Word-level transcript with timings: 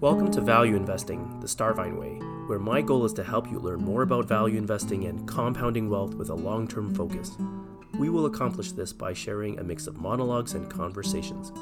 Welcome 0.00 0.30
to 0.30 0.40
Value 0.40 0.76
Investing, 0.76 1.38
the 1.40 1.46
Starvine 1.46 1.98
Way, 1.98 2.14
where 2.46 2.58
my 2.58 2.80
goal 2.80 3.04
is 3.04 3.12
to 3.12 3.22
help 3.22 3.50
you 3.50 3.58
learn 3.58 3.84
more 3.84 4.00
about 4.00 4.24
value 4.24 4.56
investing 4.56 5.04
and 5.04 5.28
compounding 5.28 5.90
wealth 5.90 6.14
with 6.14 6.30
a 6.30 6.34
long 6.34 6.66
term 6.66 6.94
focus. 6.94 7.36
We 7.98 8.08
will 8.08 8.24
accomplish 8.24 8.72
this 8.72 8.94
by 8.94 9.12
sharing 9.12 9.58
a 9.58 9.62
mix 9.62 9.86
of 9.86 9.98
monologues 9.98 10.54
and 10.54 10.70
conversations. 10.70 11.52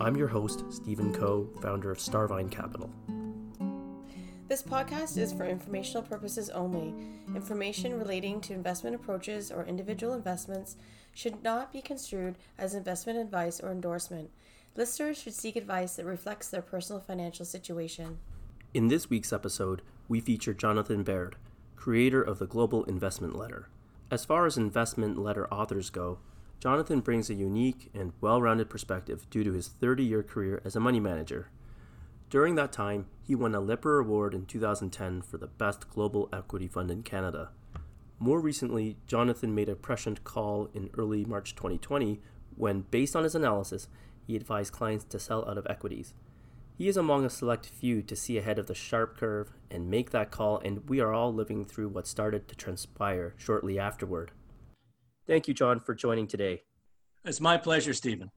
I'm 0.00 0.16
your 0.16 0.28
host, 0.28 0.64
Stephen 0.70 1.12
Coe, 1.12 1.50
founder 1.60 1.90
of 1.90 1.98
Starvine 1.98 2.48
Capital. 2.50 2.88
This 4.48 4.62
podcast 4.62 5.18
is 5.18 5.34
for 5.34 5.44
informational 5.44 6.02
purposes 6.02 6.48
only. 6.48 6.94
Information 7.36 7.98
relating 7.98 8.40
to 8.40 8.54
investment 8.54 8.96
approaches 8.96 9.52
or 9.52 9.66
individual 9.66 10.14
investments 10.14 10.76
should 11.12 11.42
not 11.42 11.70
be 11.70 11.82
construed 11.82 12.36
as 12.56 12.74
investment 12.74 13.18
advice 13.18 13.60
or 13.60 13.70
endorsement. 13.70 14.30
Listeners 14.74 15.20
should 15.20 15.34
seek 15.34 15.54
advice 15.54 15.96
that 15.96 16.06
reflects 16.06 16.48
their 16.48 16.62
personal 16.62 16.98
financial 16.98 17.44
situation. 17.44 18.18
In 18.72 18.88
this 18.88 19.10
week's 19.10 19.30
episode, 19.30 19.82
we 20.08 20.18
feature 20.18 20.54
Jonathan 20.54 21.02
Baird, 21.02 21.36
creator 21.76 22.22
of 22.22 22.38
the 22.38 22.46
Global 22.46 22.82
Investment 22.84 23.36
Letter. 23.36 23.68
As 24.10 24.24
far 24.24 24.46
as 24.46 24.56
investment 24.56 25.18
letter 25.18 25.46
authors 25.52 25.90
go, 25.90 26.20
Jonathan 26.58 27.00
brings 27.00 27.28
a 27.28 27.34
unique 27.34 27.90
and 27.92 28.14
well 28.22 28.40
rounded 28.40 28.70
perspective 28.70 29.28
due 29.28 29.44
to 29.44 29.52
his 29.52 29.68
30 29.68 30.04
year 30.04 30.22
career 30.22 30.62
as 30.64 30.74
a 30.74 30.80
money 30.80 31.00
manager. 31.00 31.50
During 32.30 32.54
that 32.54 32.72
time, 32.72 33.08
he 33.22 33.34
won 33.34 33.54
a 33.54 33.60
Lipper 33.60 33.98
Award 33.98 34.32
in 34.32 34.46
2010 34.46 35.20
for 35.20 35.36
the 35.36 35.48
best 35.48 35.90
global 35.90 36.30
equity 36.32 36.66
fund 36.66 36.90
in 36.90 37.02
Canada. 37.02 37.50
More 38.18 38.40
recently, 38.40 38.96
Jonathan 39.06 39.54
made 39.54 39.68
a 39.68 39.74
prescient 39.74 40.24
call 40.24 40.70
in 40.72 40.88
early 40.96 41.26
March 41.26 41.54
2020 41.54 42.22
when, 42.56 42.86
based 42.90 43.14
on 43.14 43.24
his 43.24 43.34
analysis, 43.34 43.88
he 44.26 44.36
advised 44.36 44.72
clients 44.72 45.04
to 45.06 45.18
sell 45.18 45.48
out 45.48 45.58
of 45.58 45.66
equities. 45.68 46.14
He 46.76 46.88
is 46.88 46.96
among 46.96 47.24
a 47.24 47.30
select 47.30 47.66
few 47.66 48.02
to 48.02 48.16
see 48.16 48.38
ahead 48.38 48.58
of 48.58 48.66
the 48.66 48.74
sharp 48.74 49.16
curve 49.16 49.52
and 49.70 49.90
make 49.90 50.10
that 50.10 50.30
call, 50.30 50.58
and 50.58 50.88
we 50.88 51.00
are 51.00 51.12
all 51.12 51.32
living 51.32 51.64
through 51.64 51.88
what 51.88 52.06
started 52.06 52.48
to 52.48 52.56
transpire 52.56 53.34
shortly 53.36 53.78
afterward. 53.78 54.32
Thank 55.26 55.46
you, 55.46 55.54
John, 55.54 55.78
for 55.78 55.94
joining 55.94 56.26
today. 56.26 56.62
It's 57.24 57.40
my 57.40 57.56
pleasure, 57.56 57.94
Stephen. 57.94 58.30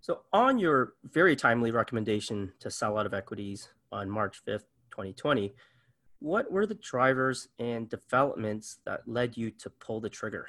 So, 0.00 0.22
on 0.32 0.58
your 0.58 0.94
very 1.04 1.36
timely 1.36 1.70
recommendation 1.70 2.52
to 2.60 2.70
sell 2.70 2.98
out 2.98 3.06
of 3.06 3.14
equities 3.14 3.68
on 3.92 4.10
March 4.10 4.40
5th, 4.46 4.64
2020, 4.90 5.52
what 6.18 6.50
were 6.50 6.66
the 6.66 6.76
drivers 6.76 7.48
and 7.58 7.88
developments 7.88 8.78
that 8.86 9.06
led 9.06 9.36
you 9.36 9.50
to 9.50 9.70
pull 9.70 10.00
the 10.00 10.08
trigger? 10.08 10.46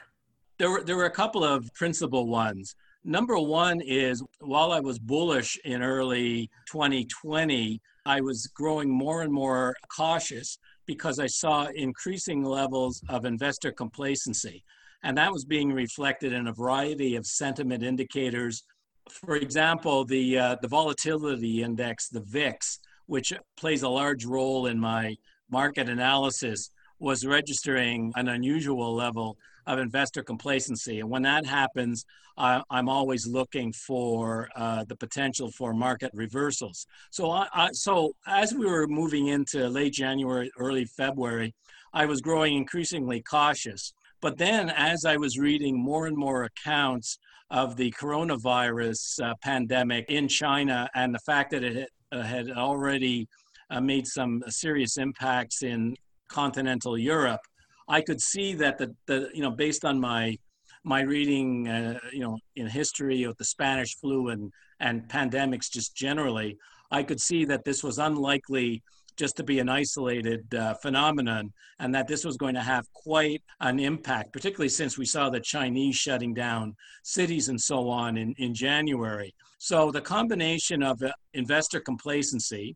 There 0.59 0.70
were, 0.70 0.84
there 0.84 0.95
were 0.95 1.06
a 1.06 1.12
couple 1.12 1.44
of 1.44 1.73
principal 1.73 2.28
ones. 2.28 2.75
Number 3.06 3.38
one 3.38 3.82
is 3.82 4.23
while 4.40 4.72
I 4.72 4.80
was 4.80 4.98
bullish 4.98 5.59
in 5.66 5.84
early 5.84 6.50
2020, 6.72 7.82
I 8.06 8.22
was 8.22 8.48
growing 8.48 8.90
more 8.90 9.23
and 9.23 9.34
more 9.34 9.76
cautious 9.94 10.58
because 10.86 11.20
I 11.20 11.28
saw 11.28 11.68
increasing 11.76 12.44
levels 12.44 13.02
of 13.09 13.26
investor 13.26 13.74
complacency. 13.74 14.64
And 15.04 15.18
that 15.18 15.34
was 15.34 15.44
being 15.44 15.74
reflected 15.74 16.31
in 16.31 16.48
a 16.48 16.54
variety 16.54 17.18
of 17.18 17.26
sentiment 17.26 17.84
indicators. 17.84 18.64
For 19.09 19.36
example, 19.36 20.06
the, 20.06 20.38
uh, 20.40 20.56
the 20.62 20.70
volatility 20.70 21.62
index, 21.62 22.08
the 22.08 22.22
VIX, 22.22 22.80
which 23.08 23.34
plays 23.58 23.84
a 23.84 23.90
large 23.90 24.24
role 24.24 24.68
in 24.68 24.80
my 24.80 25.18
market 25.52 25.90
analysis, 25.90 26.70
was 27.00 27.26
registering 27.26 28.14
an 28.16 28.30
unusual 28.30 28.96
level 28.96 29.38
of 29.67 29.80
investor 29.80 30.23
complacency. 30.23 31.00
And 31.00 31.09
when 31.09 31.22
that 31.23 31.45
happens, 31.45 32.06
I'm 32.38 32.89
always 32.89 33.28
looking 33.28 33.72
for 33.73 34.50
uh, 34.56 34.86
the 34.86 34.95
potential 34.95 35.52
for 35.52 35.73
market 35.73 36.11
reversals. 36.14 36.88
So, 37.11 37.30
I, 37.30 37.47
I, 37.53 37.69
so 37.73 38.16
as 38.25 38.53
we 38.53 38.66
were 38.66 38.88
moving 38.88 39.28
into 39.28 39.69
late 39.69 39.94
January, 39.94 40.50
early 40.57 40.85
February, 40.85 41.53
I 41.94 42.06
was 42.06 42.22
growing 42.22 42.56
increasingly 42.56 43.22
cautious. 43.22 43.94
But 44.19 44.38
then, 44.38 44.69
as 44.72 45.06
I 45.06 45.18
was 45.18 45.38
reading 45.38 45.78
more 45.78 46.07
and 46.07 46.18
more 46.18 46.45
accounts 46.45 47.19
of 47.51 47.75
the 47.75 47.91
coronavirus 47.91 49.24
uh, 49.24 49.35
pandemic 49.44 50.06
in 50.09 50.28
China 50.28 50.90
and 50.95 51.13
the 51.13 51.19
fact 51.19 51.51
that 51.51 51.63
it 51.63 51.90
had 52.12 52.50
uh, 52.50 52.53
already 52.53 53.28
uh, 53.69 53.80
made 53.80 54.07
some 54.07 54.41
serious 54.47 54.97
impacts 54.97 55.62
in 55.62 55.95
continental 56.30 56.97
Europe, 56.97 57.41
I 57.88 58.01
could 58.01 58.21
see 58.21 58.53
that 58.55 58.77
the, 58.77 58.95
the 59.05 59.29
you 59.33 59.41
know 59.41 59.51
based 59.51 59.85
on 59.85 59.99
my 59.99 60.38
my 60.83 61.01
reading 61.01 61.67
uh, 61.67 61.99
you 62.11 62.21
know 62.21 62.38
in 62.55 62.67
history 62.67 63.23
of 63.23 63.38
the 63.38 63.45
Spanish 63.45 63.95
flu 63.97 64.29
and 64.29 64.51
and 64.79 65.07
pandemics 65.07 65.71
just 65.71 65.95
generally, 65.95 66.57
I 66.91 67.03
could 67.03 67.21
see 67.21 67.45
that 67.45 67.63
this 67.63 67.83
was 67.83 67.97
unlikely 67.99 68.83
just 69.16 69.38
to 69.38 69.44
be 69.44 69.59
an 69.59 69.69
isolated 69.69 70.53
uh, 70.55 70.73
phenomenon 70.75 71.53
and 71.79 71.94
that 71.94 72.07
this 72.07 72.25
was 72.25 72.38
going 72.38 72.55
to 72.55 72.61
have 72.61 72.91
quite 72.94 73.41
an 73.59 73.79
impact, 73.79 74.33
particularly 74.33 74.69
since 74.69 74.97
we 74.97 75.05
saw 75.05 75.29
the 75.29 75.39
Chinese 75.39 75.95
shutting 75.95 76.33
down 76.33 76.75
cities 77.03 77.50
and 77.50 77.59
so 77.59 77.89
on 77.89 78.17
in, 78.17 78.33
in 78.38 78.53
January. 78.53 79.33
So 79.59 79.91
the 79.91 80.01
combination 80.01 80.83
of 80.83 81.01
uh, 81.01 81.11
investor 81.33 81.79
complacency, 81.79 82.75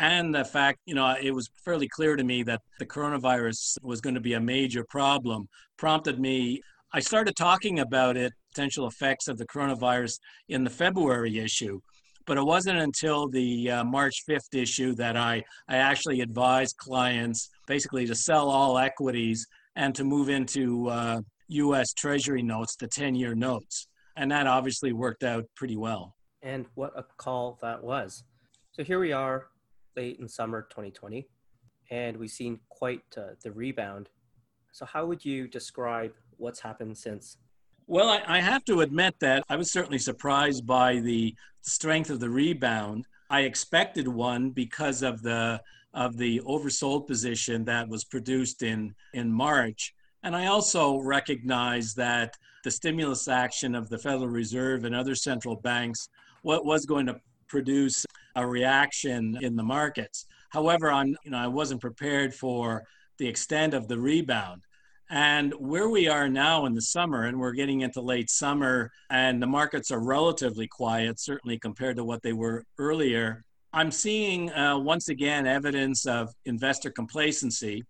and 0.00 0.34
the 0.34 0.46
fact, 0.46 0.78
you 0.86 0.94
know, 0.94 1.14
it 1.20 1.30
was 1.30 1.50
fairly 1.62 1.86
clear 1.86 2.16
to 2.16 2.24
me 2.24 2.42
that 2.44 2.62
the 2.78 2.86
coronavirus 2.86 3.76
was 3.82 4.00
going 4.00 4.14
to 4.14 4.20
be 4.20 4.32
a 4.32 4.40
major 4.40 4.82
problem 4.82 5.46
prompted 5.76 6.18
me. 6.18 6.62
I 6.92 7.00
started 7.00 7.36
talking 7.36 7.80
about 7.80 8.16
it, 8.16 8.32
potential 8.50 8.86
effects 8.86 9.28
of 9.28 9.36
the 9.36 9.46
coronavirus 9.46 10.18
in 10.48 10.64
the 10.64 10.70
February 10.70 11.38
issue, 11.38 11.80
but 12.26 12.38
it 12.38 12.42
wasn't 12.42 12.78
until 12.78 13.28
the 13.28 13.70
uh, 13.70 13.84
March 13.84 14.24
5th 14.26 14.54
issue 14.54 14.94
that 14.94 15.18
I, 15.18 15.44
I 15.68 15.76
actually 15.76 16.22
advised 16.22 16.78
clients 16.78 17.50
basically 17.66 18.06
to 18.06 18.14
sell 18.14 18.48
all 18.48 18.78
equities 18.78 19.46
and 19.76 19.94
to 19.94 20.04
move 20.04 20.30
into 20.30 20.88
uh, 20.88 21.20
US 21.48 21.92
Treasury 21.92 22.42
notes, 22.42 22.74
the 22.74 22.88
10 22.88 23.14
year 23.14 23.34
notes. 23.34 23.86
And 24.16 24.30
that 24.30 24.46
obviously 24.46 24.94
worked 24.94 25.24
out 25.24 25.44
pretty 25.56 25.76
well. 25.76 26.14
And 26.42 26.64
what 26.74 26.92
a 26.96 27.04
call 27.18 27.58
that 27.60 27.84
was. 27.84 28.24
So 28.72 28.82
here 28.82 28.98
we 28.98 29.12
are, 29.12 29.48
late 29.96 30.18
in 30.18 30.28
summer 30.28 30.62
2020, 30.62 31.26
and 31.90 32.16
we've 32.16 32.30
seen 32.30 32.60
quite 32.68 33.02
uh, 33.16 33.34
the 33.42 33.52
rebound. 33.52 34.08
So, 34.72 34.84
how 34.86 35.06
would 35.06 35.24
you 35.24 35.48
describe 35.48 36.12
what's 36.36 36.60
happened 36.60 36.96
since? 36.96 37.38
Well, 37.86 38.08
I, 38.08 38.22
I 38.26 38.40
have 38.40 38.64
to 38.66 38.82
admit 38.82 39.16
that 39.20 39.42
I 39.48 39.56
was 39.56 39.72
certainly 39.72 39.98
surprised 39.98 40.66
by 40.66 41.00
the 41.00 41.34
strength 41.62 42.10
of 42.10 42.20
the 42.20 42.30
rebound. 42.30 43.06
I 43.30 43.40
expected 43.40 44.06
one 44.06 44.50
because 44.50 45.02
of 45.02 45.22
the 45.22 45.60
of 45.92 46.16
the 46.16 46.40
oversold 46.46 47.08
position 47.08 47.64
that 47.64 47.88
was 47.88 48.04
produced 48.04 48.62
in 48.62 48.94
in 49.12 49.32
March. 49.32 49.94
And 50.22 50.36
I 50.36 50.46
also 50.46 50.98
recognize 50.98 51.94
that 51.94 52.36
the 52.62 52.70
stimulus 52.70 53.26
action 53.26 53.74
of 53.74 53.88
the 53.88 53.98
Federal 53.98 54.28
Reserve 54.28 54.84
and 54.84 54.94
other 54.94 55.14
central 55.14 55.56
banks 55.56 56.08
what 56.42 56.64
was 56.64 56.86
going 56.86 57.06
to 57.06 57.20
produce 57.48 58.06
a 58.36 58.46
reaction 58.46 59.38
in 59.40 59.56
the 59.56 59.62
markets. 59.62 60.26
However, 60.50 60.90
I'm, 60.90 61.16
you 61.24 61.30
know, 61.30 61.38
I 61.38 61.46
wasn't 61.46 61.80
prepared 61.80 62.34
for 62.34 62.84
the 63.18 63.28
extent 63.28 63.74
of 63.74 63.88
the 63.88 63.98
rebound. 63.98 64.62
And 65.10 65.52
where 65.54 65.88
we 65.88 66.08
are 66.08 66.28
now 66.28 66.66
in 66.66 66.74
the 66.74 66.80
summer, 66.80 67.24
and 67.24 67.38
we're 67.38 67.52
getting 67.52 67.80
into 67.80 68.00
late 68.00 68.30
summer, 68.30 68.92
and 69.10 69.42
the 69.42 69.46
markets 69.46 69.90
are 69.90 70.04
relatively 70.04 70.68
quiet, 70.68 71.18
certainly 71.18 71.58
compared 71.58 71.96
to 71.96 72.04
what 72.04 72.22
they 72.22 72.32
were 72.32 72.64
earlier, 72.78 73.44
I'm 73.72 73.90
seeing 73.90 74.52
uh, 74.52 74.78
once 74.78 75.08
again 75.08 75.46
evidence 75.46 76.06
of 76.06 76.32
investor 76.44 76.90
complacency 76.90 77.84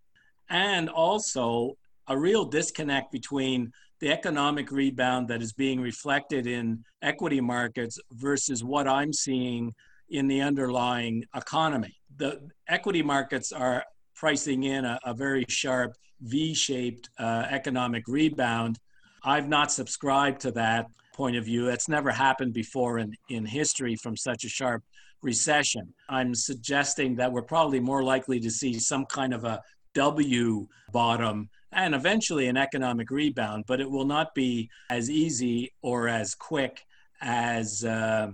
and 0.51 0.91
also 0.91 1.77
a 2.09 2.19
real 2.19 2.45
disconnect 2.45 3.13
between 3.13 3.73
the 4.01 4.11
economic 4.11 4.71
rebound 4.71 5.29
that 5.29 5.43
is 5.43 5.53
being 5.53 5.81
reflected 5.81 6.47
in 6.47 6.85
equity 7.03 7.41
markets 7.41 7.99
versus 8.13 8.65
what 8.65 8.89
I'm 8.89 9.13
seeing 9.13 9.75
in 10.11 10.27
the 10.29 10.41
underlying 10.41 11.25
economy. 11.35 11.95
The 12.17 12.41
equity 12.69 13.03
markets 13.03 13.53
are 13.53 13.85
pricing 14.15 14.65
in 14.65 14.85
a, 14.85 14.99
a 15.05 15.15
very 15.15 15.45
sharp 15.49 15.93
V-shaped 16.23 17.09
uh, 17.19 17.47
economic 17.51 18.05
rebound. 18.07 18.79
I've 19.25 19.49
not 19.49 19.73
subscribed 19.73 20.41
to 20.43 20.51
that 20.53 20.87
point 21.15 21.37
of 21.37 21.45
view. 21.45 21.69
It's 21.69 21.89
never 21.89 22.11
happened 22.11 22.53
before 22.53 22.99
in, 22.99 23.15
in 23.29 23.45
history 23.47 23.97
from 23.97 24.17
such 24.17 24.45
a 24.45 24.49
sharp 24.49 24.83
recession. 25.23 25.93
I'm 26.09 26.35
suggesting 26.35 27.17
that 27.17 27.31
we're 27.33 27.43
probably 27.43 27.81
more 27.81 28.03
likely 28.03 28.41
to 28.41 28.51
see 28.51 28.79
some 28.79 29.07
kind 29.07 29.35
of 29.35 29.45
a 29.45 29.61
W 29.95 30.67
bottom 30.93 31.49
and 31.73 31.95
eventually 31.95 32.49
an 32.49 32.57
economic 32.57 33.11
rebound, 33.11 33.65
but 33.67 33.81
it 33.81 33.91
will 33.91 34.05
not 34.05 34.35
be 34.35 34.69
as 34.91 35.11
easy 35.11 35.73
or 35.83 36.09
as 36.09 36.35
quick 36.35 36.85
as 37.21 37.85
uh, 37.85 38.29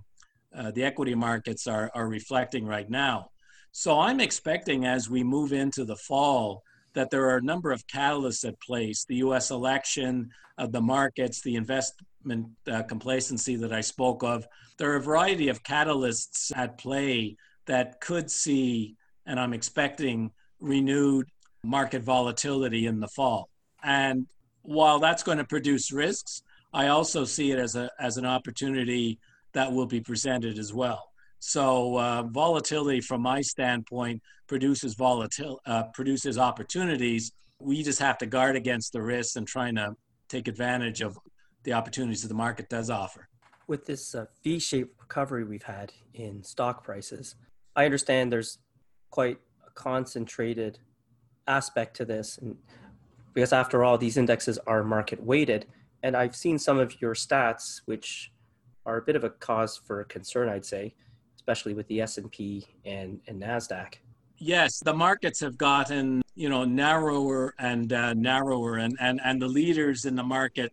uh, 0.57 0.71
the 0.71 0.83
equity 0.83 1.15
markets 1.15 1.67
are, 1.67 1.91
are 1.95 2.09
reflecting 2.09 2.67
right 2.67 2.89
now. 2.89 3.31
So 3.73 4.01
I'm 4.01 4.21
expecting 4.21 4.87
as 4.87 5.11
we 5.11 5.23
move 5.23 5.53
into 5.53 5.85
the 5.85 5.97
fall 5.97 6.63
that 6.95 7.11
there 7.11 7.29
are 7.29 7.37
a 7.37 7.43
number 7.43 7.73
of 7.73 7.87
catalysts 7.87 8.47
at 8.49 8.59
place 8.61 9.05
the 9.05 9.17
US 9.17 9.51
election, 9.51 10.31
uh, 10.57 10.67
the 10.67 10.81
markets, 10.81 11.43
the 11.43 11.57
investment 11.57 12.49
uh, 12.73 12.83
complacency 12.85 13.57
that 13.57 13.73
I 13.73 13.83
spoke 13.83 14.23
of. 14.23 14.47
There 14.79 14.91
are 14.93 14.97
a 14.97 15.03
variety 15.03 15.49
of 15.49 15.63
catalysts 15.63 16.57
at 16.57 16.79
play 16.79 17.37
that 17.67 18.01
could 18.01 18.31
see, 18.31 18.97
and 19.27 19.39
I'm 19.39 19.53
expecting 19.53 20.31
renewed 20.59 21.29
market 21.63 22.03
volatility 22.03 22.87
in 22.87 22.99
the 22.99 23.09
fall. 23.09 23.51
And 23.83 24.27
while 24.63 24.99
that's 24.99 25.23
going 25.23 25.39
to 25.39 25.45
produce 25.45 25.93
risks, 25.93 26.43
I 26.73 26.89
also 26.89 27.25
see 27.25 27.53
it 27.53 27.59
as 27.59 27.77
a 27.77 27.91
as 28.01 28.17
an 28.17 28.27
opportunity 28.27 29.19
that 29.57 29.73
will 29.73 29.87
be 29.87 30.01
presented 30.01 30.59
as 30.59 30.73
well. 30.75 31.03
So 31.39 31.99
uh, 31.99 32.23
volatility, 32.25 33.01
from 33.01 33.23
my 33.23 33.41
standpoint, 33.41 34.23
produces 34.47 34.95
volatil 34.95 35.57
uh, 35.67 35.85
produces 35.95 36.39
opportunities. 36.39 37.33
We 37.59 37.83
just 37.83 37.99
have 37.99 38.19
to 38.19 38.27
guard 38.27 38.55
against 38.57 38.93
the 38.93 39.01
risks 39.01 39.37
and 39.37 39.47
trying 39.47 39.77
to 39.77 39.97
take 40.29 40.47
advantage 40.47 41.01
of 41.01 41.19
the 41.65 41.73
opportunities 41.73 42.21
that 42.23 42.29
the 42.29 42.35
market 42.35 42.69
does 42.69 42.91
offer. 42.91 43.29
With 43.67 43.87
this 43.87 44.15
uh, 44.15 44.27
V-shaped 44.45 44.95
recovery 45.01 45.45
we've 45.45 45.63
had 45.63 45.91
in 46.15 46.43
stock 46.43 46.85
prices, 46.85 47.35
I 47.75 47.87
understand 47.87 48.31
there's 48.31 48.59
quite 49.11 49.39
a 49.67 49.71
concentrated 49.71 50.79
aspect 51.49 51.97
to 51.97 52.05
this, 52.05 52.39
and 52.39 52.57
because 53.33 53.53
after 53.53 53.85
all, 53.85 53.97
these 53.97 54.17
indexes 54.19 54.59
are 54.67 54.85
market 54.85 55.23
weighted, 55.23 55.65
and 56.03 56.15
I've 56.15 56.37
seen 56.37 56.59
some 56.59 56.79
of 56.79 57.01
your 57.01 57.15
stats 57.15 57.81
which 57.87 58.31
are 58.87 58.99
a 58.99 59.03
bit 59.03 59.17
of 59.17 59.25
a 59.25 59.31
cause 59.31 59.77
for 59.77 60.03
concern, 60.05 60.49
I'd 60.49 60.65
say, 60.65 60.95
especially 61.35 61.75
with 61.75 61.87
the 61.89 62.01
S&P 62.01 62.65
and, 62.85 63.21
and 63.27 63.43
Nasdaq. 63.43 63.97
Yes, 64.39 64.81
the 64.81 64.95
markets 64.95 65.41
have 65.41 65.57
gotten 65.59 66.23
you 66.35 66.49
know 66.51 66.65
narrower 66.65 67.55
and 67.59 67.93
uh, 67.93 68.13
narrower, 68.15 68.77
and, 68.77 68.97
and 69.01 69.21
and 69.25 69.41
the 69.41 69.49
leaders 69.49 70.05
in 70.05 70.15
the 70.15 70.23
market, 70.23 70.73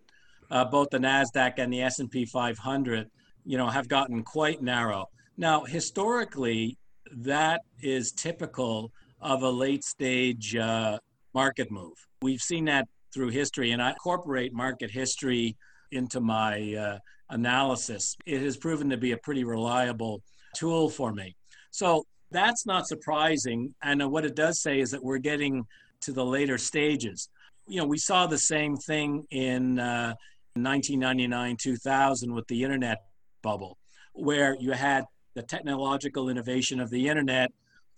uh, 0.50 0.64
both 0.64 0.90
the 0.90 0.98
Nasdaq 0.98 1.54
and 1.56 1.72
the 1.72 1.82
S&P 1.82 2.26
500, 2.26 3.10
you 3.44 3.56
know, 3.56 3.68
have 3.68 3.88
gotten 3.88 4.22
quite 4.22 4.62
narrow. 4.62 5.08
Now, 5.36 5.64
historically, 5.64 6.78
that 7.10 7.62
is 7.82 8.12
typical 8.12 8.92
of 9.20 9.42
a 9.42 9.50
late 9.50 9.82
stage 9.82 10.54
uh, 10.54 10.98
market 11.32 11.70
move. 11.70 11.94
We've 12.20 12.42
seen 12.42 12.66
that 12.66 12.86
through 13.12 13.30
history, 13.30 13.72
and 13.72 13.82
I 13.82 13.90
incorporate 13.90 14.52
market 14.52 14.90
history 14.90 15.56
into 15.90 16.20
my 16.20 16.74
uh, 16.74 16.98
analysis. 17.30 18.16
It 18.26 18.42
has 18.42 18.56
proven 18.56 18.90
to 18.90 18.96
be 18.96 19.12
a 19.12 19.16
pretty 19.16 19.44
reliable 19.44 20.22
tool 20.54 20.88
for 20.88 21.12
me. 21.12 21.36
So 21.70 22.04
that's 22.30 22.66
not 22.66 22.86
surprising. 22.86 23.74
And 23.82 24.10
what 24.10 24.24
it 24.24 24.34
does 24.34 24.60
say 24.60 24.80
is 24.80 24.90
that 24.90 25.02
we're 25.02 25.18
getting 25.18 25.66
to 26.02 26.12
the 26.12 26.24
later 26.24 26.58
stages. 26.58 27.28
You 27.66 27.80
know, 27.80 27.86
we 27.86 27.98
saw 27.98 28.26
the 28.26 28.38
same 28.38 28.76
thing 28.76 29.24
in 29.30 29.78
uh, 29.78 30.14
1999 30.54 31.56
2000 31.60 32.34
with 32.34 32.46
the 32.46 32.62
internet 32.62 32.98
bubble, 33.42 33.78
where 34.12 34.56
you 34.60 34.72
had 34.72 35.04
the 35.34 35.42
technological 35.42 36.28
innovation 36.28 36.78
of 36.78 36.90
the 36.90 37.08
internet 37.08 37.50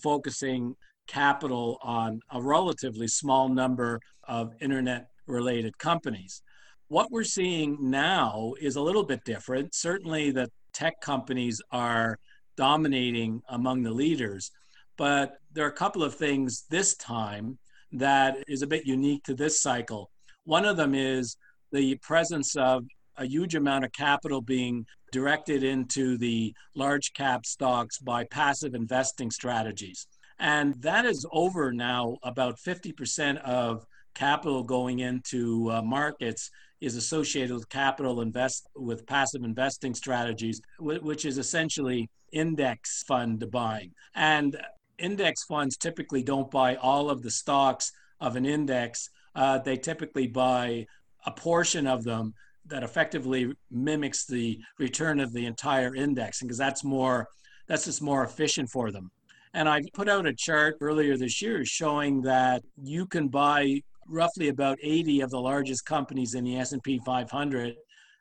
focusing 0.02 0.74
capital 1.06 1.78
on 1.82 2.20
a 2.32 2.40
relatively 2.40 3.08
small 3.08 3.48
number 3.48 4.00
of 4.24 4.52
internet 4.60 5.08
related 5.26 5.76
companies. 5.78 6.42
What 6.88 7.10
we're 7.10 7.24
seeing 7.24 7.90
now 7.90 8.54
is 8.60 8.76
a 8.76 8.80
little 8.80 9.02
bit 9.02 9.24
different. 9.24 9.74
Certainly, 9.74 10.30
the 10.30 10.48
tech 10.72 11.00
companies 11.00 11.60
are 11.72 12.16
dominating 12.56 13.42
among 13.48 13.82
the 13.82 13.90
leaders, 13.90 14.52
but 14.96 15.38
there 15.52 15.64
are 15.64 15.70
a 15.70 15.72
couple 15.72 16.04
of 16.04 16.14
things 16.14 16.64
this 16.70 16.94
time 16.94 17.58
that 17.90 18.36
is 18.46 18.62
a 18.62 18.68
bit 18.68 18.86
unique 18.86 19.24
to 19.24 19.34
this 19.34 19.60
cycle. 19.60 20.10
One 20.44 20.64
of 20.64 20.76
them 20.76 20.94
is 20.94 21.36
the 21.72 21.96
presence 21.96 22.54
of 22.54 22.84
a 23.16 23.26
huge 23.26 23.56
amount 23.56 23.84
of 23.84 23.90
capital 23.90 24.40
being 24.40 24.86
directed 25.10 25.64
into 25.64 26.16
the 26.18 26.54
large 26.76 27.12
cap 27.14 27.46
stocks 27.46 27.98
by 27.98 28.24
passive 28.24 28.74
investing 28.74 29.32
strategies. 29.32 30.06
And 30.38 30.80
that 30.82 31.04
is 31.04 31.26
over 31.32 31.72
now. 31.72 32.18
About 32.22 32.58
50% 32.64 33.38
of 33.38 33.86
capital 34.14 34.62
going 34.62 35.00
into 35.00 35.70
uh, 35.70 35.82
markets 35.82 36.50
is 36.80 36.96
associated 36.96 37.54
with 37.54 37.68
capital 37.68 38.20
invest 38.20 38.68
with 38.76 39.06
passive 39.06 39.42
investing 39.44 39.94
strategies, 39.94 40.60
which 40.78 41.24
is 41.24 41.38
essentially 41.38 42.08
index 42.32 43.02
fund 43.04 43.44
buying. 43.50 43.92
And 44.14 44.56
index 44.98 45.44
funds 45.44 45.76
typically 45.76 46.22
don't 46.22 46.50
buy 46.50 46.76
all 46.76 47.10
of 47.10 47.22
the 47.22 47.30
stocks 47.30 47.92
of 48.20 48.36
an 48.36 48.46
index. 48.46 49.08
Uh, 49.34 49.58
they 49.58 49.76
typically 49.76 50.26
buy 50.26 50.86
a 51.24 51.30
portion 51.30 51.86
of 51.86 52.04
them 52.04 52.34
that 52.66 52.82
effectively 52.82 53.52
mimics 53.70 54.26
the 54.26 54.58
return 54.78 55.20
of 55.20 55.32
the 55.32 55.46
entire 55.46 55.94
index, 55.94 56.40
because 56.40 56.58
that's 56.58 56.82
more 56.82 57.28
that's 57.68 57.84
just 57.84 58.02
more 58.02 58.24
efficient 58.24 58.70
for 58.70 58.90
them. 58.92 59.10
And 59.54 59.68
I 59.68 59.82
put 59.94 60.08
out 60.08 60.26
a 60.26 60.34
chart 60.34 60.76
earlier 60.80 61.16
this 61.16 61.40
year 61.40 61.64
showing 61.64 62.22
that 62.22 62.62
you 62.82 63.06
can 63.06 63.28
buy 63.28 63.82
roughly 64.08 64.48
about 64.48 64.78
80 64.82 65.20
of 65.20 65.30
the 65.30 65.40
largest 65.40 65.84
companies 65.84 66.34
in 66.34 66.44
the 66.44 66.56
S&P 66.56 67.00
500 67.04 67.74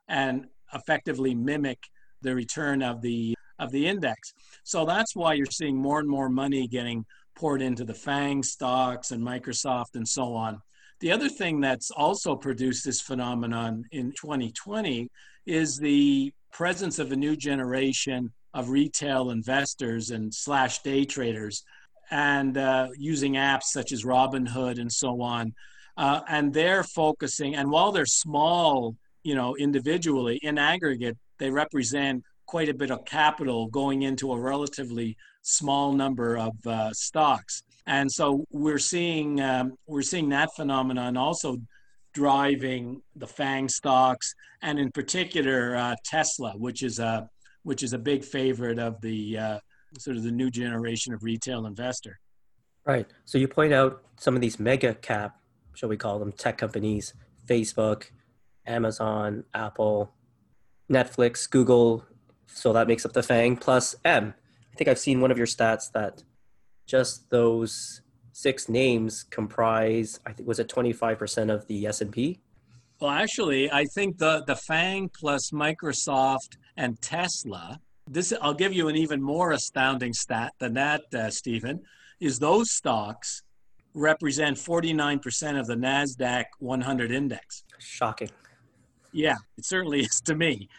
and 0.07 0.45
effectively 0.73 1.33
mimic 1.33 1.79
the 2.21 2.33
return 2.33 2.81
of 2.81 3.01
the 3.01 3.35
of 3.59 3.71
the 3.71 3.87
index. 3.87 4.33
So 4.63 4.85
that's 4.85 5.15
why 5.15 5.33
you're 5.33 5.45
seeing 5.45 5.77
more 5.77 5.99
and 5.99 6.09
more 6.09 6.27
money 6.27 6.67
getting 6.67 7.05
poured 7.35 7.61
into 7.61 7.85
the 7.85 7.93
FANG 7.93 8.43
stocks 8.43 9.11
and 9.11 9.23
Microsoft 9.23 9.95
and 9.95 10.07
so 10.07 10.33
on. 10.33 10.61
The 10.99 11.11
other 11.11 11.29
thing 11.29 11.61
that's 11.61 11.91
also 11.91 12.35
produced 12.35 12.85
this 12.85 13.01
phenomenon 13.01 13.83
in 13.91 14.11
2020 14.11 15.09
is 15.45 15.77
the 15.77 16.33
presence 16.51 16.99
of 16.99 17.11
a 17.11 17.15
new 17.15 17.35
generation 17.35 18.31
of 18.53 18.69
retail 18.69 19.31
investors 19.31 20.11
and 20.11 20.33
slash 20.33 20.81
day 20.81 21.03
traders 21.03 21.63
and 22.11 22.57
uh, 22.57 22.87
using 22.97 23.33
apps 23.33 23.63
such 23.63 23.91
as 23.91 24.05
Robinhood 24.05 24.79
and 24.79 24.91
so 24.91 25.21
on. 25.21 25.53
Uh, 25.97 26.21
and 26.27 26.53
they're 26.53 26.83
focusing, 26.83 27.55
and 27.55 27.69
while 27.69 27.91
they're 27.91 28.05
small, 28.05 28.95
you 29.23 29.33
know, 29.33 29.55
individually, 29.55 30.37
in 30.43 30.57
aggregate, 30.57 31.17
they 31.39 31.49
represent 31.49 32.23
quite 32.45 32.69
a 32.69 32.73
bit 32.73 32.91
of 32.91 33.05
capital 33.05 33.67
going 33.67 34.03
into 34.03 34.31
a 34.33 34.39
relatively 34.39 35.17
small 35.41 35.93
number 35.93 36.37
of 36.37 36.53
uh, 36.65 36.91
stocks. 36.93 37.63
And 37.87 38.11
so 38.11 38.45
we're 38.51 38.79
seeing 38.79 39.39
um, 39.41 39.77
we're 39.87 40.01
seeing 40.01 40.29
that 40.29 40.49
phenomenon 40.55 41.17
also 41.17 41.57
driving 42.13 43.01
the 43.15 43.27
FANG 43.27 43.69
stocks, 43.69 44.33
and 44.61 44.79
in 44.79 44.91
particular 44.91 45.75
uh, 45.75 45.95
Tesla, 46.03 46.53
which 46.57 46.81
is 46.81 46.99
a 46.99 47.29
which 47.63 47.83
is 47.83 47.93
a 47.93 47.99
big 47.99 48.23
favorite 48.23 48.79
of 48.79 48.99
the 49.01 49.37
uh, 49.37 49.59
sort 49.97 50.17
of 50.17 50.23
the 50.23 50.31
new 50.31 50.49
generation 50.49 51.13
of 51.13 51.23
retail 51.23 51.65
investor. 51.65 52.19
Right. 52.85 53.07
So 53.25 53.37
you 53.37 53.47
point 53.47 53.73
out 53.73 54.03
some 54.17 54.35
of 54.35 54.41
these 54.41 54.59
mega 54.59 54.93
cap, 54.93 55.39
shall 55.75 55.89
we 55.89 55.97
call 55.97 56.19
them, 56.19 56.31
tech 56.31 56.57
companies, 56.57 57.13
Facebook, 57.47 58.05
Amazon, 58.65 59.43
Apple, 59.53 60.11
Netflix, 60.91 61.49
Google. 61.49 62.05
So 62.47 62.73
that 62.73 62.87
makes 62.87 63.05
up 63.05 63.13
the 63.13 63.23
FANG 63.23 63.57
plus 63.57 63.95
M. 64.03 64.33
I 64.73 64.75
think 64.75 64.87
I've 64.87 64.99
seen 64.99 65.21
one 65.21 65.31
of 65.31 65.37
your 65.37 65.47
stats 65.47 65.91
that 65.93 66.23
just 66.85 67.29
those 67.29 68.01
six 68.33 68.67
names 68.67 69.23
comprise, 69.23 70.19
I 70.25 70.33
think, 70.33 70.47
was 70.47 70.59
it 70.59 70.67
25% 70.67 71.53
of 71.53 71.65
the 71.67 71.87
S&P? 71.87 72.39
Well, 72.99 73.11
actually, 73.11 73.71
I 73.71 73.85
think 73.85 74.17
the, 74.17 74.43
the 74.45 74.55
FANG 74.55 75.09
plus 75.09 75.51
Microsoft 75.51 76.57
and 76.77 77.01
Tesla, 77.01 77.79
this 78.07 78.33
I'll 78.41 78.53
give 78.53 78.73
you 78.73 78.87
an 78.87 78.95
even 78.95 79.21
more 79.21 79.51
astounding 79.51 80.13
stat 80.13 80.53
than 80.59 80.73
that, 80.75 81.01
uh, 81.13 81.29
Stephen, 81.29 81.81
is 82.19 82.39
those 82.39 82.71
stocks 82.71 83.41
represent 83.95 84.57
49% 84.57 85.59
of 85.59 85.65
the 85.65 85.75
NASDAQ 85.75 86.45
100 86.59 87.11
index. 87.11 87.63
Shocking. 87.79 88.29
Yeah, 89.11 89.37
it 89.57 89.65
certainly 89.65 90.01
is 90.01 90.21
to 90.21 90.35
me. 90.35 90.69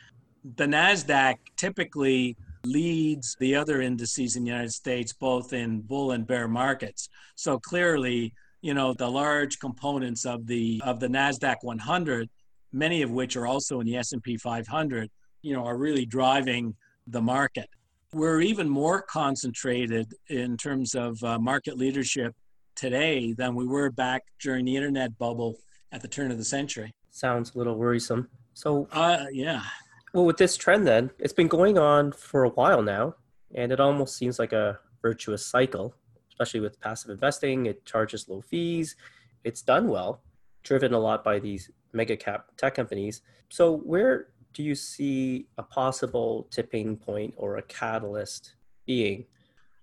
The 0.56 0.66
NASDAQ 0.66 1.36
typically 1.56 2.36
leads 2.64 3.36
the 3.40 3.56
other 3.56 3.80
indices 3.80 4.36
in 4.36 4.44
the 4.44 4.50
United 4.50 4.72
States, 4.72 5.12
both 5.12 5.52
in 5.52 5.80
bull 5.80 6.12
and 6.12 6.26
bear 6.26 6.46
markets. 6.46 7.08
So 7.34 7.58
clearly, 7.58 8.34
you 8.60 8.74
know, 8.74 8.92
the 8.92 9.10
large 9.10 9.58
components 9.58 10.26
of 10.26 10.46
the 10.46 10.80
of 10.84 11.00
the 11.00 11.08
Nasdaq 11.08 11.56
100, 11.62 12.28
many 12.72 13.02
of 13.02 13.10
which 13.10 13.36
are 13.36 13.46
also 13.46 13.80
in 13.80 13.86
the 13.86 13.96
S&P 13.96 14.36
500, 14.36 15.10
you 15.42 15.54
know, 15.54 15.64
are 15.64 15.78
really 15.78 16.04
driving 16.04 16.74
the 17.06 17.22
market. 17.22 17.68
We're 18.12 18.40
even 18.40 18.68
more 18.68 19.02
concentrated 19.02 20.12
in 20.28 20.56
terms 20.56 20.94
of 20.94 21.22
uh, 21.22 21.38
market 21.38 21.76
leadership 21.76 22.34
today 22.76 23.32
than 23.32 23.54
we 23.54 23.66
were 23.66 23.90
back 23.90 24.24
during 24.40 24.64
the 24.64 24.76
internet 24.76 25.18
bubble 25.18 25.58
at 25.92 26.02
the 26.02 26.08
turn 26.08 26.30
of 26.30 26.38
the 26.38 26.44
century. 26.44 26.92
Sounds 27.10 27.54
a 27.54 27.58
little 27.58 27.76
worrisome. 27.76 28.28
So, 28.54 28.88
uh, 28.92 29.26
yeah. 29.32 29.62
Well, 30.14 30.24
with 30.24 30.36
this 30.36 30.56
trend, 30.56 30.86
then 30.86 31.10
it's 31.18 31.32
been 31.32 31.48
going 31.48 31.78
on 31.78 32.12
for 32.12 32.44
a 32.44 32.50
while 32.50 32.82
now, 32.82 33.16
and 33.54 33.72
it 33.72 33.80
almost 33.80 34.16
seems 34.16 34.38
like 34.38 34.52
a 34.52 34.78
virtuous 35.02 35.44
cycle 35.44 35.94
especially 36.36 36.60
with 36.60 36.80
passive 36.80 37.10
investing. 37.10 37.66
It 37.66 37.84
charges 37.86 38.28
low 38.28 38.42
fees. 38.42 38.94
It's 39.44 39.62
done 39.62 39.88
well, 39.88 40.22
driven 40.62 40.92
a 40.92 40.98
lot 40.98 41.24
by 41.24 41.38
these 41.38 41.70
mega 41.92 42.16
cap 42.16 42.48
tech 42.58 42.74
companies. 42.74 43.22
So, 43.48 43.78
where 43.78 44.28
do 44.52 44.62
you 44.62 44.74
see 44.74 45.46
a 45.56 45.62
possible 45.62 46.46
tipping 46.50 46.96
point 46.96 47.34
or 47.36 47.56
a 47.56 47.62
catalyst 47.62 48.54
being? 48.86 49.24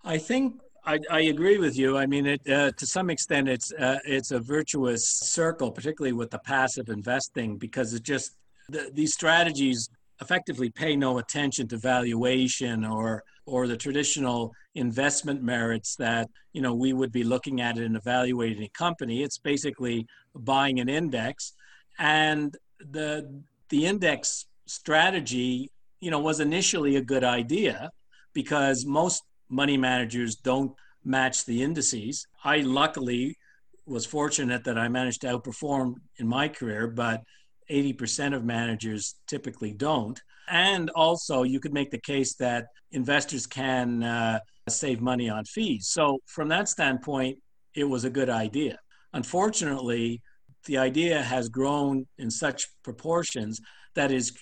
I 0.03 0.17
think 0.17 0.61
I, 0.85 0.99
I, 1.09 1.21
agree 1.21 1.57
with 1.57 1.77
you. 1.77 1.97
I 1.97 2.05
mean, 2.05 2.25
it, 2.25 2.41
uh, 2.49 2.71
to 2.71 2.85
some 2.85 3.09
extent, 3.09 3.47
it's 3.47 3.71
uh, 3.71 3.99
it's 4.05 4.31
a 4.31 4.39
virtuous 4.39 5.07
circle, 5.07 5.71
particularly 5.71 6.13
with 6.13 6.29
the 6.29 6.39
passive 6.39 6.89
investing, 6.89 7.57
because 7.57 7.93
it 7.93 8.03
just 8.03 8.35
the, 8.69 8.89
these 8.93 9.13
strategies 9.13 9.89
effectively 10.21 10.69
pay 10.69 10.95
no 10.95 11.17
attention 11.19 11.67
to 11.69 11.77
valuation 11.77 12.85
or 12.85 13.23
or 13.45 13.67
the 13.67 13.77
traditional 13.77 14.53
investment 14.75 15.41
merits 15.41 15.95
that 15.95 16.29
you 16.51 16.61
know 16.61 16.73
we 16.73 16.91
would 16.91 17.11
be 17.11 17.23
looking 17.23 17.61
at 17.61 17.77
in 17.77 17.95
evaluating 17.95 18.63
a 18.63 18.69
company. 18.69 19.23
It's 19.23 19.37
basically 19.37 20.05
buying 20.35 20.79
an 20.79 20.89
index, 20.89 21.53
and 21.97 22.55
the 22.91 23.41
the 23.69 23.85
index 23.85 24.47
strategy, 24.65 25.71
you 26.01 26.11
know, 26.11 26.19
was 26.19 26.39
initially 26.39 26.97
a 26.97 27.01
good 27.01 27.23
idea 27.23 27.89
because 28.33 28.85
most 28.85 29.23
money 29.53 29.77
managers 29.77 30.35
don't 30.35 30.73
match 31.05 31.45
the 31.45 31.61
indices. 31.61 32.27
I 32.43 32.57
luckily 32.61 33.37
was 33.85 34.05
fortunate 34.05 34.63
that 34.63 34.77
I 34.77 34.87
managed 34.87 35.21
to 35.21 35.27
outperform 35.27 35.95
in 36.17 36.27
my 36.27 36.47
career, 36.47 36.87
but 36.87 37.21
80% 37.69 38.35
of 38.35 38.43
managers 38.43 39.15
typically 39.27 39.73
don't. 39.73 40.19
And 40.49 40.89
also, 40.91 41.43
you 41.43 41.59
could 41.59 41.73
make 41.73 41.91
the 41.91 41.99
case 41.99 42.35
that 42.35 42.67
investors 42.91 43.45
can 43.45 44.03
uh, 44.03 44.39
save 44.67 45.01
money 45.01 45.29
on 45.29 45.45
fees. 45.45 45.87
So, 45.87 46.19
from 46.25 46.49
that 46.49 46.67
standpoint, 46.67 47.37
it 47.75 47.85
was 47.85 48.03
a 48.03 48.09
good 48.09 48.29
idea. 48.29 48.77
Unfortunately, 49.13 50.21
the 50.65 50.77
idea 50.77 51.21
has 51.21 51.49
grown 51.49 52.05
in 52.17 52.29
such 52.29 52.67
proportions 52.83 53.61
that 53.95 54.11
is 54.11 54.33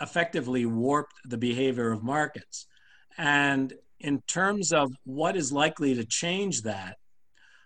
effectively 0.00 0.66
warped 0.66 1.14
the 1.24 1.38
behavior 1.38 1.92
of 1.92 2.02
markets. 2.02 2.66
And 3.16 3.72
in 4.04 4.20
terms 4.28 4.72
of 4.72 4.92
what 5.04 5.34
is 5.34 5.50
likely 5.50 5.94
to 5.94 6.04
change 6.04 6.62
that, 6.62 6.96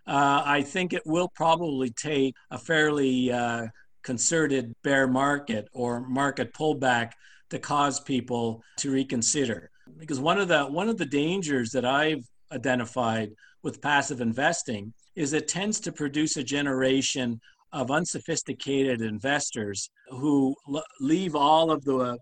uh, 0.07 0.43
I 0.45 0.63
think 0.63 0.93
it 0.93 1.03
will 1.05 1.29
probably 1.35 1.91
take 1.91 2.35
a 2.51 2.59
fairly 2.59 3.33
uh, 3.33 3.67
concerted 4.05 4.73
bear 4.85 5.09
market 5.09 5.69
or 5.73 6.01
market 6.01 6.55
pullback 6.55 7.11
to 7.51 7.59
cause 7.59 8.01
people 8.01 8.63
to 8.79 8.91
reconsider. 8.91 9.71
Because 9.99 10.21
one 10.21 10.39
of 10.39 10.49
the 10.49 10.65
one 10.65 10.89
of 10.89 10.97
the 10.97 11.07
dangers 11.07 11.71
that 11.73 11.85
I've 11.85 12.25
identified 12.53 13.31
with 13.65 13.83
passive 13.83 14.21
investing 14.21 14.95
is 15.17 15.33
it 15.33 15.49
tends 15.49 15.81
to 15.81 15.93
produce 15.93 16.37
a 16.37 16.45
generation 16.45 17.41
of 17.73 17.91
unsophisticated 17.91 19.01
investors 19.01 19.91
who 20.09 20.55
l- 20.73 20.85
leave 21.01 21.35
all 21.35 21.71
of 21.71 21.85
the, 21.85 22.17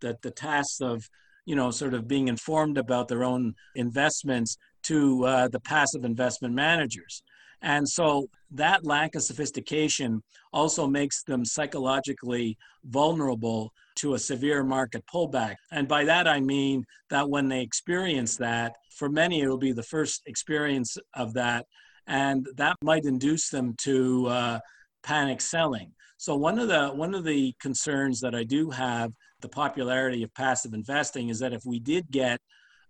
the 0.00 0.16
the 0.22 0.30
tasks 0.30 0.80
of 0.80 1.08
you 1.44 1.56
know 1.56 1.70
sort 1.70 1.94
of 1.94 2.06
being 2.06 2.28
informed 2.28 2.78
about 2.78 3.08
their 3.08 3.24
own 3.24 3.54
investments 3.74 4.56
to 4.82 5.24
uh, 5.24 5.48
the 5.48 5.60
passive 5.60 6.04
investment 6.04 6.54
managers 6.54 7.22
and 7.62 7.88
so 7.88 8.28
that 8.50 8.84
lack 8.84 9.14
of 9.14 9.22
sophistication 9.22 10.22
also 10.52 10.86
makes 10.86 11.22
them 11.22 11.44
psychologically 11.44 12.58
vulnerable 12.84 13.72
to 13.96 14.14
a 14.14 14.18
severe 14.18 14.64
market 14.64 15.04
pullback. 15.12 15.54
And 15.70 15.86
by 15.86 16.04
that, 16.04 16.26
I 16.26 16.40
mean 16.40 16.84
that 17.10 17.28
when 17.28 17.48
they 17.48 17.60
experience 17.60 18.36
that, 18.38 18.74
for 18.90 19.08
many, 19.08 19.42
it'll 19.42 19.58
be 19.58 19.72
the 19.72 19.82
first 19.82 20.22
experience 20.26 20.96
of 21.14 21.34
that. 21.34 21.66
And 22.06 22.46
that 22.56 22.76
might 22.82 23.04
induce 23.04 23.48
them 23.48 23.74
to 23.82 24.26
uh, 24.26 24.58
panic 25.04 25.40
selling. 25.40 25.92
So 26.16 26.36
one 26.36 26.58
of 26.58 26.68
the 26.68 26.88
one 26.88 27.14
of 27.14 27.24
the 27.24 27.54
concerns 27.60 28.20
that 28.20 28.34
I 28.34 28.44
do 28.44 28.70
have 28.70 29.12
the 29.42 29.48
popularity 29.48 30.22
of 30.22 30.32
passive 30.34 30.72
investing 30.74 31.28
is 31.28 31.38
that 31.40 31.52
if 31.52 31.62
we 31.66 31.78
did 31.78 32.10
get 32.10 32.40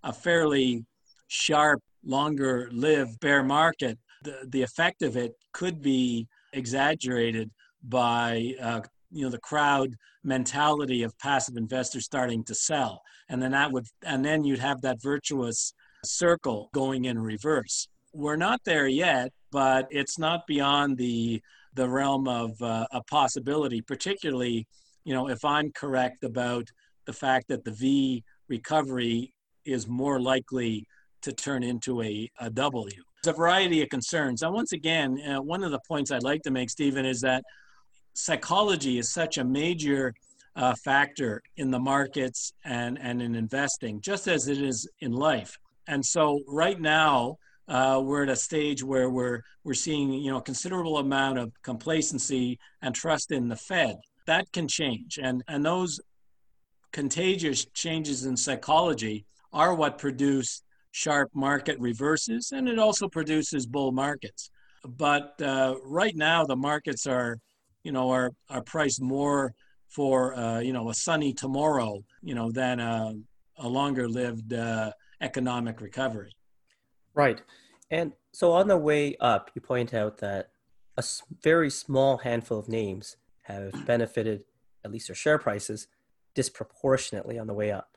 a 0.02 0.12
fairly 0.12 0.85
sharp, 1.28 1.80
longer 2.04 2.68
lived 2.73 3.18
bear 3.21 3.42
market, 3.42 3.99
the, 4.25 4.37
the 4.49 4.62
effect 4.62 5.02
of 5.02 5.16
it 5.16 5.32
could 5.52 5.82
be 5.82 6.26
exaggerated 6.52 7.50
by 7.82 8.54
uh, 8.61 8.80
you 9.11 9.25
know 9.25 9.30
the 9.30 9.38
crowd 9.38 9.94
mentality 10.25 11.02
of 11.02 11.16
passive 11.18 11.56
investors 11.56 12.04
starting 12.04 12.44
to 12.44 12.54
sell. 12.54 13.02
And 13.28 13.42
then 13.42 13.52
that 13.52 13.73
would 13.73 13.87
and 14.04 14.25
then 14.25 14.44
you'd 14.44 14.59
have 14.59 14.80
that 14.82 15.02
virtuous 15.02 15.75
circle 16.04 16.71
going 16.73 17.06
in 17.06 17.18
reverse. 17.18 17.88
We're 18.12 18.37
not 18.37 18.61
there 18.64 18.88
yet 18.88 19.32
but 19.52 19.87
it's 19.90 20.18
not 20.18 20.47
beyond 20.49 20.97
the 20.97 21.40
the 21.75 21.88
realm 21.88 22.26
of 22.26 22.61
uh, 22.61 22.87
a 22.90 23.02
possibility 23.04 23.80
particularly 23.80 24.66
you 25.04 25.14
know 25.14 25.28
if 25.28 25.44
i'm 25.44 25.71
correct 25.73 26.25
about 26.25 26.68
the 27.06 27.12
fact 27.12 27.49
that 27.49 27.64
the 27.64 27.71
v 27.71 28.23
recovery 28.49 29.32
is 29.64 29.87
more 29.87 30.21
likely 30.21 30.87
to 31.23 31.32
turn 31.32 31.62
into 31.62 32.02
a, 32.02 32.30
a 32.40 32.50
w 32.50 32.88
there's 33.23 33.37
a 33.37 33.38
variety 33.38 33.82
of 33.82 33.88
concerns. 33.88 34.42
And 34.42 34.52
once 34.52 34.73
again, 34.73 35.21
uh, 35.21 35.40
one 35.40 35.62
of 35.62 35.71
the 35.71 35.78
points 35.87 36.11
I'd 36.11 36.25
like 36.25 36.42
to 36.42 36.50
make, 36.50 36.71
Stephen, 36.71 37.06
is 37.06 37.21
that 37.21 37.44
psychology 38.14 38.99
is 38.99 39.12
such 39.12 39.38
a 39.38 39.44
major 39.44 40.12
uh, 40.56 40.75
factor 40.85 41.40
in 41.56 41.71
the 41.71 41.78
markets 41.78 42.52
and, 42.64 42.99
and 43.00 43.23
in 43.23 43.37
investing, 43.37 44.00
just 44.00 44.26
as 44.26 44.49
it 44.49 44.61
is 44.61 44.88
in 45.00 45.12
life. 45.12 45.56
And 45.87 46.04
so 46.04 46.40
right 46.49 46.80
now, 46.80 47.37
uh, 47.68 48.02
we're 48.04 48.25
at 48.25 48.28
a 48.28 48.37
stage 48.37 48.82
where 48.82 49.09
we're 49.09 49.40
we're 49.62 49.73
seeing 49.73 50.12
you 50.12 50.32
know 50.32 50.38
a 50.38 50.42
considerable 50.42 50.99
amount 50.99 51.38
of 51.38 51.52
complacency 51.62 52.59
and 52.82 52.92
trust 52.92 53.30
in 53.30 53.49
the 53.49 53.56
Fed. 53.56 53.97
That 54.26 54.50
can 54.52 54.68
change, 54.68 55.18
and 55.22 55.42
and 55.48 55.64
those 55.64 56.00
contagious 56.92 57.64
changes 57.74 58.24
in 58.26 58.36
psychology 58.36 59.24
are 59.52 59.74
what 59.74 59.98
produce 59.98 60.62
sharp 60.92 61.30
market 61.34 61.78
reverses, 61.80 62.52
and 62.52 62.68
it 62.68 62.78
also 62.78 63.08
produces 63.08 63.66
bull 63.66 63.92
markets. 63.92 64.50
But 64.84 65.40
uh, 65.40 65.76
right 65.84 66.14
now, 66.14 66.44
the 66.44 66.56
markets 66.56 67.06
are, 67.06 67.38
you 67.82 67.92
know, 67.92 68.10
are 68.10 68.30
are 68.50 68.62
priced 68.62 69.00
more 69.00 69.54
for 69.88 70.34
uh, 70.34 70.60
you 70.60 70.72
know 70.72 70.90
a 70.90 70.94
sunny 70.94 71.32
tomorrow, 71.32 72.02
you 72.22 72.34
know, 72.34 72.50
than 72.50 72.80
a, 72.80 73.14
a 73.58 73.68
longer-lived 73.68 74.52
uh, 74.52 74.92
economic 75.20 75.80
recovery. 75.80 76.32
Right, 77.14 77.42
and 77.90 78.12
so 78.32 78.52
on 78.52 78.68
the 78.68 78.76
way 78.76 79.16
up, 79.20 79.50
you 79.54 79.60
point 79.60 79.92
out 79.94 80.18
that 80.18 80.50
a 80.96 81.04
very 81.42 81.70
small 81.70 82.18
handful 82.18 82.58
of 82.58 82.68
names 82.68 83.16
have 83.42 83.87
benefited, 83.87 84.44
at 84.84 84.90
least 84.90 85.08
their 85.08 85.14
share 85.14 85.38
prices, 85.38 85.88
disproportionately 86.34 87.38
on 87.38 87.46
the 87.46 87.54
way 87.54 87.70
up. 87.70 87.96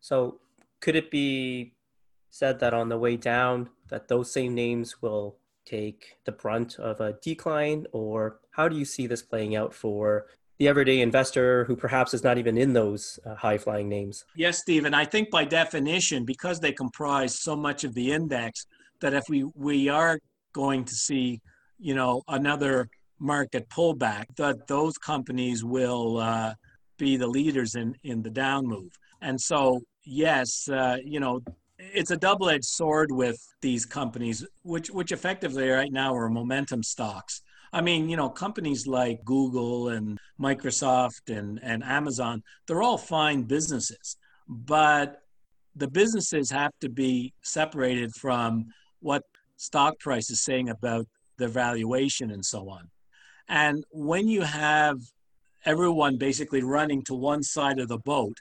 So 0.00 0.40
could 0.80 0.96
it 0.96 1.10
be 1.10 1.74
said 2.30 2.60
that 2.60 2.74
on 2.74 2.88
the 2.88 2.98
way 2.98 3.16
down 3.16 3.70
that 3.88 4.08
those 4.08 4.32
same 4.32 4.54
names 4.54 5.00
will 5.02 5.36
take 5.64 6.16
the 6.24 6.32
brunt 6.32 6.78
of 6.78 7.00
a 7.00 7.14
decline? 7.22 7.86
Or 7.92 8.40
how 8.52 8.68
do 8.68 8.76
you 8.76 8.84
see 8.84 9.06
this 9.06 9.22
playing 9.22 9.56
out 9.56 9.74
for 9.74 10.26
the 10.58 10.68
everyday 10.68 11.00
investor 11.00 11.64
who 11.64 11.76
perhaps 11.76 12.14
is 12.14 12.24
not 12.24 12.38
even 12.38 12.58
in 12.58 12.72
those 12.72 13.18
uh, 13.24 13.34
high 13.34 13.58
flying 13.58 13.88
names? 13.88 14.24
Yes 14.36 14.58
stephen. 14.58 14.94
I 14.94 15.04
think 15.04 15.30
by 15.30 15.44
definition 15.44 16.24
because 16.24 16.60
they 16.60 16.72
comprise 16.72 17.38
so 17.38 17.56
much 17.56 17.84
of 17.84 17.94
the 17.94 18.12
index 18.12 18.66
that 19.00 19.14
if 19.14 19.28
we 19.28 19.44
we 19.54 19.88
are 19.88 20.18
going 20.52 20.84
to 20.84 20.94
see 20.94 21.40
you 21.78 21.94
know 21.94 22.22
another 22.28 22.88
market 23.18 23.68
pullback 23.68 24.24
that 24.36 24.66
those 24.66 24.96
companies 24.98 25.64
will 25.64 26.18
uh, 26.18 26.54
be 26.98 27.16
the 27.16 27.26
leaders 27.26 27.74
in 27.74 27.94
in 28.04 28.22
the 28.22 28.30
down 28.30 28.66
move 28.66 28.92
and 29.22 29.40
so 29.40 29.80
yes 30.04 30.68
uh, 30.68 30.96
you 31.04 31.20
know 31.20 31.40
it's 31.78 32.10
a 32.10 32.16
double-edged 32.16 32.64
sword 32.64 33.12
with 33.12 33.40
these 33.60 33.86
companies, 33.86 34.44
which 34.62 34.90
which 34.90 35.12
effectively 35.12 35.68
right 35.68 35.92
now 35.92 36.14
are 36.14 36.28
momentum 36.28 36.82
stocks. 36.82 37.42
I 37.72 37.82
mean, 37.82 38.08
you 38.08 38.16
know, 38.16 38.30
companies 38.30 38.86
like 38.86 39.24
Google 39.24 39.90
and 39.90 40.18
Microsoft 40.40 41.28
and, 41.28 41.60
and 41.62 41.84
Amazon, 41.84 42.42
they're 42.66 42.82
all 42.82 42.96
fine 42.96 43.42
businesses, 43.42 44.16
but 44.48 45.22
the 45.76 45.88
businesses 45.88 46.50
have 46.50 46.72
to 46.80 46.88
be 46.88 47.34
separated 47.42 48.14
from 48.14 48.68
what 49.00 49.22
stock 49.56 49.98
price 49.98 50.30
is 50.30 50.40
saying 50.40 50.70
about 50.70 51.06
their 51.36 51.48
valuation 51.48 52.30
and 52.30 52.44
so 52.44 52.70
on. 52.70 52.88
And 53.48 53.84
when 53.90 54.28
you 54.28 54.42
have 54.42 54.98
everyone 55.64 56.16
basically 56.16 56.62
running 56.62 57.02
to 57.04 57.14
one 57.14 57.42
side 57.42 57.78
of 57.78 57.88
the 57.88 57.98
boat, 57.98 58.36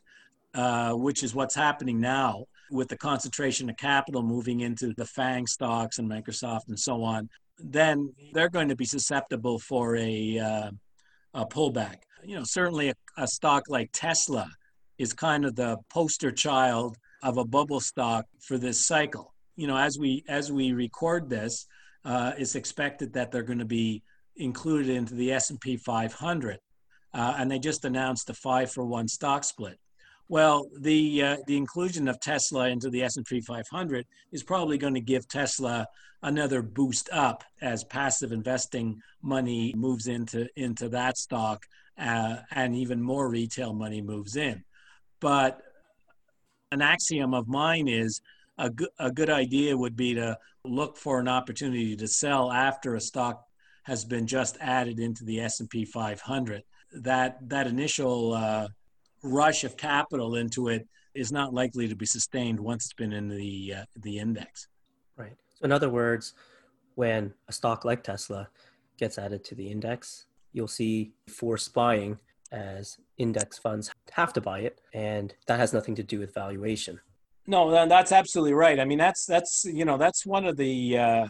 uh, 0.54 0.94
which 0.94 1.24
is 1.24 1.34
what's 1.34 1.56
happening 1.56 2.00
now, 2.00 2.46
with 2.70 2.90
the 2.90 2.98
concentration 2.98 3.70
of 3.70 3.78
capital 3.78 4.22
moving 4.22 4.62
into 4.62 4.94
the 4.94 5.06
FANG 5.06 5.48
stocks 5.48 6.00
and 6.00 6.10
Microsoft 6.10 6.68
and 6.68 6.80
so 6.80 7.04
on, 7.04 7.30
then 7.60 8.14
they're 8.34 8.50
going 8.50 8.70
to 8.70 8.76
be 8.76 8.86
susceptible 8.86 9.60
for 9.60 9.96
a, 9.96 10.38
uh, 10.38 10.72
a 11.34 11.46
pullback. 11.46 11.98
You 12.24 12.36
know, 12.36 12.44
certainly 12.44 12.90
a, 12.90 12.96
a 13.18 13.28
stock 13.28 13.64
like 13.70 13.90
Tesla 13.94 14.50
is 14.98 15.14
kind 15.14 15.46
of 15.46 15.56
the 15.56 15.78
poster 15.90 16.32
child 16.32 16.98
of 17.24 17.38
a 17.38 17.46
bubble 17.46 17.80
stock 17.80 18.26
for 18.42 18.58
this 18.58 18.86
cycle. 18.86 19.34
You 19.56 19.68
know, 19.68 19.78
as 19.78 19.98
we 19.98 20.24
as 20.28 20.52
we 20.52 20.74
record 20.74 21.30
this, 21.30 21.68
uh, 22.06 22.34
it's 22.38 22.56
expected 22.56 23.14
that 23.14 23.32
they're 23.32 23.44
going 23.44 23.60
to 23.60 23.66
be 23.66 24.04
included 24.38 24.90
into 24.90 25.14
the 25.16 25.32
S&P 25.34 25.78
500, 25.78 26.60
uh, 27.14 27.36
and 27.38 27.50
they 27.50 27.60
just 27.60 27.86
announced 27.86 28.30
a 28.30 28.34
five 28.34 28.72
for 28.72 28.86
one 28.86 29.08
stock 29.08 29.44
split. 29.44 29.80
Well, 30.30 30.68
the 30.80 31.24
uh, 31.24 31.38
the 31.48 31.56
inclusion 31.56 32.08
of 32.08 32.20
Tesla 32.20 32.68
into 32.68 32.90
the 32.90 33.04
S&P 33.04 33.40
500 33.40 34.06
is 34.32 34.44
probably 34.44 34.78
going 34.78 34.94
to 34.96 35.02
give 35.02 35.28
Tesla 35.28 35.88
another 36.22 36.62
boost 36.62 37.10
up 37.14 37.44
as 37.62 37.84
passive 37.86 38.32
investing 38.32 39.02
money 39.22 39.74
moves 39.78 40.08
into 40.08 40.48
into 40.58 40.90
that 40.90 41.18
stock, 41.18 41.66
uh, 41.98 42.38
and 42.52 42.76
even 42.76 43.02
more 43.02 43.30
retail 43.30 43.74
money 43.74 44.02
moves 44.02 44.36
in. 44.36 44.64
But 45.22 45.62
an 46.72 46.82
axiom 46.82 47.34
of 47.34 47.48
mine 47.48 47.88
is 47.88 48.22
a 48.58 48.70
a 49.00 49.12
good 49.12 49.30
idea 49.30 49.78
would 49.78 49.96
be 49.96 50.14
to 50.16 50.38
look 50.66 50.98
for 50.98 51.20
an 51.20 51.30
opportunity 51.30 51.96
to 51.96 52.08
sell 52.08 52.52
after 52.52 52.96
a 52.96 53.02
stock 53.02 53.47
has 53.88 54.04
been 54.04 54.28
just 54.28 54.58
added 54.60 55.00
into 55.00 55.24
the 55.24 55.40
S&P 55.40 55.86
500. 55.86 56.62
That 56.94 57.38
that 57.50 57.68
initial 57.68 58.34
uh, 58.34 58.68
rush 59.24 59.64
of 59.64 59.78
capital 59.78 60.36
into 60.36 60.68
it 60.68 60.86
is 61.16 61.32
not 61.32 61.54
likely 61.54 61.88
to 61.88 61.96
be 61.96 62.06
sustained 62.06 62.60
once 62.60 62.86
it's 62.86 62.94
been 62.94 63.14
in 63.14 63.30
the 63.30 63.74
uh, 63.78 63.86
the 63.96 64.20
index. 64.20 64.68
Right. 65.16 65.38
So 65.56 65.66
in 65.66 65.72
other 65.72 65.90
words, 65.90 66.34
when 66.96 67.34
a 67.48 67.54
stock 67.54 67.86
like 67.86 68.04
Tesla 68.04 68.50
gets 68.98 69.18
added 69.18 69.46
to 69.46 69.56
the 69.56 69.72
index, 69.72 70.26
you'll 70.52 70.68
see 70.68 71.14
forced 71.30 71.74
buying 71.74 72.20
as 72.52 72.98
index 73.18 73.58
funds 73.58 73.90
have 74.12 74.34
to 74.34 74.42
buy 74.42 74.60
it, 74.60 74.82
and 74.94 75.34
that 75.48 75.60
has 75.60 75.72
nothing 75.72 75.96
to 75.96 76.04
do 76.04 76.20
with 76.20 76.34
valuation. 76.34 77.00
No, 77.46 77.88
that's 77.88 78.12
absolutely 78.12 78.54
right. 78.54 78.82
I 78.82 78.86
mean, 78.86 78.98
that's 78.98 79.26
that's 79.26 79.64
you 79.64 79.86
know 79.86 79.98
that's 79.98 80.26
one 80.26 80.46
of 80.46 80.58
the 80.58 80.98
uh, 80.98 81.28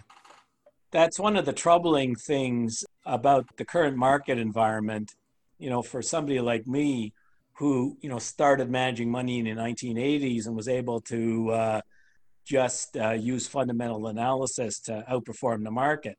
that's 0.92 1.20
one 1.20 1.36
of 1.36 1.46
the 1.46 1.54
troubling 1.54 2.16
things 2.16 2.86
about 3.06 3.46
the 3.58 3.66
current 3.66 3.98
market 3.98 4.38
environment. 4.38 5.16
You 5.60 5.70
know, 5.70 5.82
for 5.82 6.02
somebody 6.02 6.40
like 6.40 6.68
me 6.68 7.14
who 7.54 7.98
you 8.02 8.10
know 8.10 8.20
started 8.20 8.70
managing 8.70 9.10
money 9.10 9.40
in 9.40 9.46
the 9.46 9.62
1980s 9.62 10.46
and 10.46 10.56
was 10.56 10.68
able 10.68 11.02
to 11.02 11.50
uh, 11.52 11.82
just 12.46 12.96
uh, 12.96 13.12
use 13.12 13.48
fundamental 13.48 14.08
analysis 14.08 14.80
to 14.82 15.04
outperform 15.10 15.64
the 15.64 15.72
market. 15.72 16.18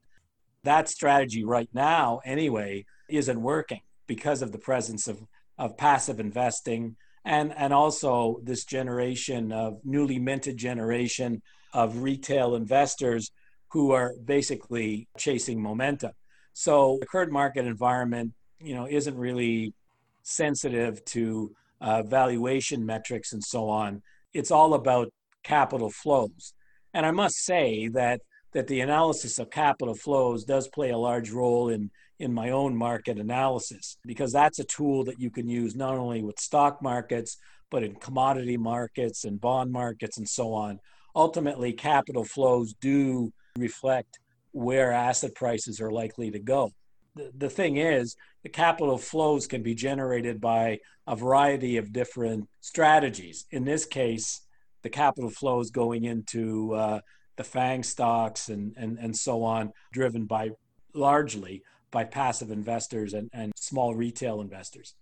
That 0.65 0.89
strategy 0.89 1.45
right 1.45 1.69
now, 1.73 2.21
anyway, 2.25 2.85
isn't 3.09 3.41
working 3.41 3.81
because 4.07 4.43
of 4.43 4.53
the 4.53 4.59
presence 4.59 5.07
of, 5.07 5.23
of 5.57 5.77
passive 5.77 6.21
investing 6.21 6.97
and 7.25 7.53
and 7.57 7.73
also 7.73 8.41
this 8.43 8.65
generation 8.65 9.53
of 9.53 9.79
newly 9.85 10.19
minted 10.19 10.57
generation 10.57 11.43
of 11.73 12.03
retail 12.03 12.55
investors 12.55 13.31
who 13.71 13.93
are 13.93 14.15
basically 14.25 15.09
chasing 15.17 15.63
momentum. 15.63 16.13
So 16.53 16.99
the 17.01 17.07
current 17.07 17.33
market 17.33 17.67
environment, 17.67 18.33
you 18.61 18.75
know, 18.75 18.87
isn't 18.89 19.17
really 19.17 19.75
sensitive 20.23 21.05
to 21.07 21.55
uh, 21.81 22.03
valuation 22.03 22.85
metrics 22.85 23.33
and 23.33 23.43
so 23.43 23.69
on. 23.69 24.03
It's 24.33 24.51
all 24.51 24.75
about 24.75 25.13
capital 25.43 25.91
flows. 25.91 26.55
And 26.95 27.07
I 27.07 27.11
must 27.11 27.37
say 27.37 27.89
that 27.89 28.21
that 28.53 28.67
the 28.67 28.81
analysis 28.81 29.39
of 29.39 29.51
capital 29.51 29.95
flows 29.95 30.45
does 30.45 30.69
play 30.69 30.91
a 30.91 30.99
large 30.99 31.31
role 31.31 31.69
in 31.69 31.91
in 32.19 32.33
my 32.33 32.51
own 32.51 32.77
market 32.77 33.19
analysis 33.19 33.97
because 34.05 34.33
that's 34.33 34.59
a 34.59 34.65
tool 34.65 35.05
that 35.05 35.21
you 35.21 35.31
can 35.31 35.49
use 35.49 35.77
not 35.77 35.95
only 35.95 36.23
with 36.23 36.41
stock 36.41 36.83
markets 36.83 37.37
but 37.71 37.85
in 37.85 37.95
commodity 37.95 38.57
markets 38.57 39.25
and 39.25 39.41
bond 39.41 39.71
markets 39.71 40.19
and 40.19 40.29
so 40.29 40.53
on 40.53 40.81
ultimately 41.15 41.73
capital 41.73 42.25
flows 42.25 42.75
do 42.81 43.33
reflect 43.59 44.19
where 44.53 44.93
asset 44.93 45.35
prices 45.35 45.81
are 45.81 45.91
likely 45.91 46.31
to 46.31 46.38
go 46.38 46.73
the, 47.15 47.31
the 47.37 47.50
thing 47.50 47.77
is 47.77 48.17
the 48.43 48.49
capital 48.49 48.99
flows 48.99 49.47
can 49.47 49.62
be 49.62 49.75
generated 49.75 50.41
by 50.41 50.79
a 51.07 51.17
variety 51.17 51.77
of 51.77 51.93
different 51.93 52.49
strategies 52.61 53.47
in 53.50 53.65
this 53.65 53.85
case 53.85 54.43
the 54.82 54.91
capital 54.91 55.30
flows 55.30 55.71
going 55.71 56.04
into 56.04 56.73
uh, 56.75 57.00
the 57.37 57.45
fang 57.45 57.82
stocks 57.82 58.49
and, 58.49 58.75
and, 58.76 58.99
and 58.99 59.17
so 59.17 59.43
on 59.43 59.73
driven 59.93 60.25
by 60.25 60.50
largely 60.95 61.63
by 61.91 62.04
passive 62.04 62.50
investors 62.50 63.15
and, 63.15 63.30
and 63.32 63.52
small 63.56 63.95
retail 63.95 64.41
investors. 64.41 64.95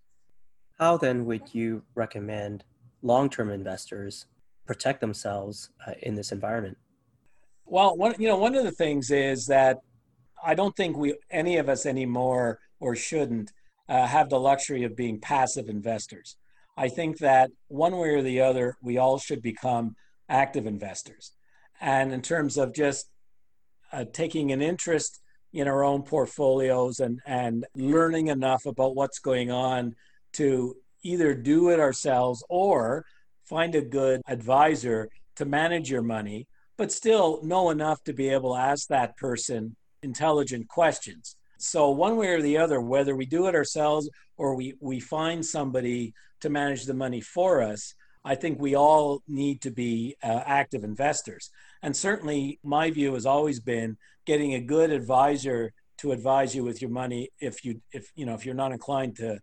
How 0.79 0.97
then 0.97 1.25
would 1.25 1.55
you 1.55 1.83
recommend 1.95 2.65
long 3.03 3.31
term 3.31 3.51
investors 3.51 4.27
protect 4.67 5.01
themselves 5.01 5.71
uh, 5.87 5.93
in 6.03 6.15
this 6.15 6.33
environment? 6.33 6.77
Well, 7.67 7.97
one, 7.97 8.15
you 8.19 8.29
know, 8.29 8.39
one 8.39 8.55
of 8.55 8.65
the 8.65 8.71
things 8.71 9.11
is 9.11 9.47
that 9.47 9.79
I 10.45 10.55
don't 10.55 10.77
think 10.77 10.97
we, 10.97 11.17
any 11.31 11.57
of 11.57 11.69
us 11.69 11.85
anymore, 11.85 12.61
or 12.79 12.95
shouldn't, 12.95 13.53
uh, 13.89 14.07
have 14.07 14.31
the 14.31 14.41
luxury 14.41 14.85
of 14.85 14.97
being 14.97 15.21
passive 15.21 15.69
investors. 15.69 16.37
I 16.77 16.89
think 16.89 17.19
that 17.19 17.51
one 17.69 17.97
way 17.97 18.11
or 18.11 18.23
the 18.23 18.41
other, 18.41 18.77
we 18.83 18.99
all 18.99 19.19
should 19.19 19.43
become 19.43 19.97
active 20.29 20.67
investors. 20.67 21.33
And 21.81 22.13
in 22.13 22.23
terms 22.23 22.57
of 22.57 22.75
just 22.75 23.09
uh, 23.93 24.05
taking 24.13 24.53
an 24.53 24.63
interest 24.63 25.21
in 25.53 25.69
our 25.69 25.85
own 25.85 26.03
portfolios 26.03 27.01
and, 27.01 27.21
and 27.27 27.67
learning 27.75 28.29
enough 28.29 28.67
about 28.67 28.95
what's 28.95 29.19
going 29.19 29.51
on 29.51 29.95
to 30.35 30.77
either 31.03 31.35
do 31.35 31.71
it 31.71 31.81
ourselves 31.81 32.45
or 32.49 33.05
find 33.45 33.75
a 33.75 33.81
good 33.81 34.21
advisor 34.29 35.09
to 35.37 35.45
manage 35.45 35.91
your 35.91 36.03
money, 36.03 36.47
but 36.77 36.93
still 36.93 37.41
know 37.43 37.71
enough 37.71 38.03
to 38.05 38.13
be 38.13 38.29
able 38.29 38.55
to 38.55 38.61
ask 38.61 38.89
that 38.89 39.17
person 39.17 39.77
intelligent 40.03 40.69
questions. 40.69 41.37
So, 41.59 41.91
one 41.91 42.17
way 42.17 42.29
or 42.29 42.43
the 42.43 42.59
other, 42.59 42.81
whether 42.81 43.17
we 43.17 43.27
do 43.27 43.47
it 43.47 43.55
ourselves 43.55 44.11
or 44.37 44.55
we, 44.55 44.75
we 44.81 45.01
find 45.01 45.45
somebody 45.45 46.13
to 46.41 46.51
manage 46.51 46.85
the 46.85 46.95
money 46.95 47.21
for 47.21 47.63
us, 47.63 47.95
I 48.25 48.35
think 48.35 48.61
we 48.61 48.75
all 48.75 49.23
need 49.27 49.63
to 49.63 49.71
be 49.71 50.17
uh, 50.23 50.43
active 50.45 50.85
investors. 50.85 51.51
And 51.83 51.97
certainly, 51.97 52.59
my 52.63 52.91
view 52.91 53.15
has 53.15 53.25
always 53.25 53.61
been 53.61 53.97
getting 54.27 54.55
a 54.55 54.61
good 54.61 54.91
advisor 54.91 55.73
to 55.99 56.13
advise 56.13 56.55
you 56.55 56.63
with 56.63 56.83
your 56.83 56.91
money. 56.91 57.31
If 57.41 57.65
you, 57.65 57.81
if 57.93 58.11
you 58.17 58.27
know, 58.27 58.35
if 58.35 58.45
you're 58.45 58.55
not 58.55 58.73
inclined 58.73 59.17
to 59.17 59.39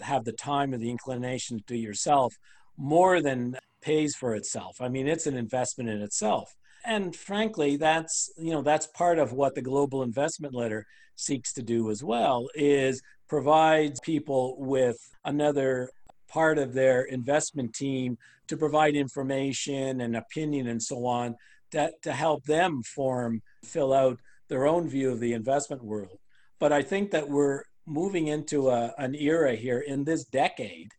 have 0.00 0.24
the 0.24 0.32
time 0.32 0.74
or 0.74 0.78
the 0.78 0.90
inclination 0.90 1.58
to 1.58 1.64
do 1.66 1.76
yourself, 1.76 2.34
more 2.76 3.22
than 3.22 3.56
pays 3.80 4.14
for 4.14 4.34
itself. 4.34 4.80
I 4.80 4.88
mean, 4.88 5.08
it's 5.08 5.26
an 5.26 5.36
investment 5.36 5.88
in 5.88 6.02
itself. 6.02 6.54
And 6.84 7.14
frankly, 7.14 7.76
that's 7.76 8.30
you 8.36 8.52
know 8.52 8.62
that's 8.62 8.86
part 8.88 9.18
of 9.18 9.32
what 9.32 9.54
the 9.54 9.62
global 9.62 10.02
investment 10.02 10.54
letter 10.54 10.86
seeks 11.16 11.52
to 11.54 11.62
do 11.62 11.90
as 11.90 12.02
well 12.02 12.48
is 12.54 13.02
provides 13.28 14.00
people 14.00 14.56
with 14.58 14.96
another 15.24 15.90
part 16.28 16.58
of 16.58 16.72
their 16.74 17.02
investment 17.02 17.74
team 17.74 18.16
to 18.46 18.56
provide 18.56 18.94
information 18.94 20.00
and 20.00 20.16
opinion 20.16 20.68
and 20.68 20.82
so 20.82 21.04
on 21.04 21.34
that 21.72 22.00
to 22.02 22.12
help 22.12 22.44
them 22.44 22.82
form 22.82 23.42
fill 23.64 23.92
out 23.92 24.18
their 24.48 24.66
own 24.66 24.88
view 24.88 25.10
of 25.10 25.20
the 25.20 25.32
investment 25.32 25.82
world. 25.82 26.18
But 26.60 26.72
i 26.72 26.82
think 26.82 27.10
that 27.10 27.28
we're 27.28 27.62
moving 27.86 28.28
into 28.28 28.68
a, 28.68 28.92
an 28.98 29.14
era 29.14 29.54
here 29.54 29.80
in 29.80 30.04
this 30.04 30.24
decade 30.24 30.90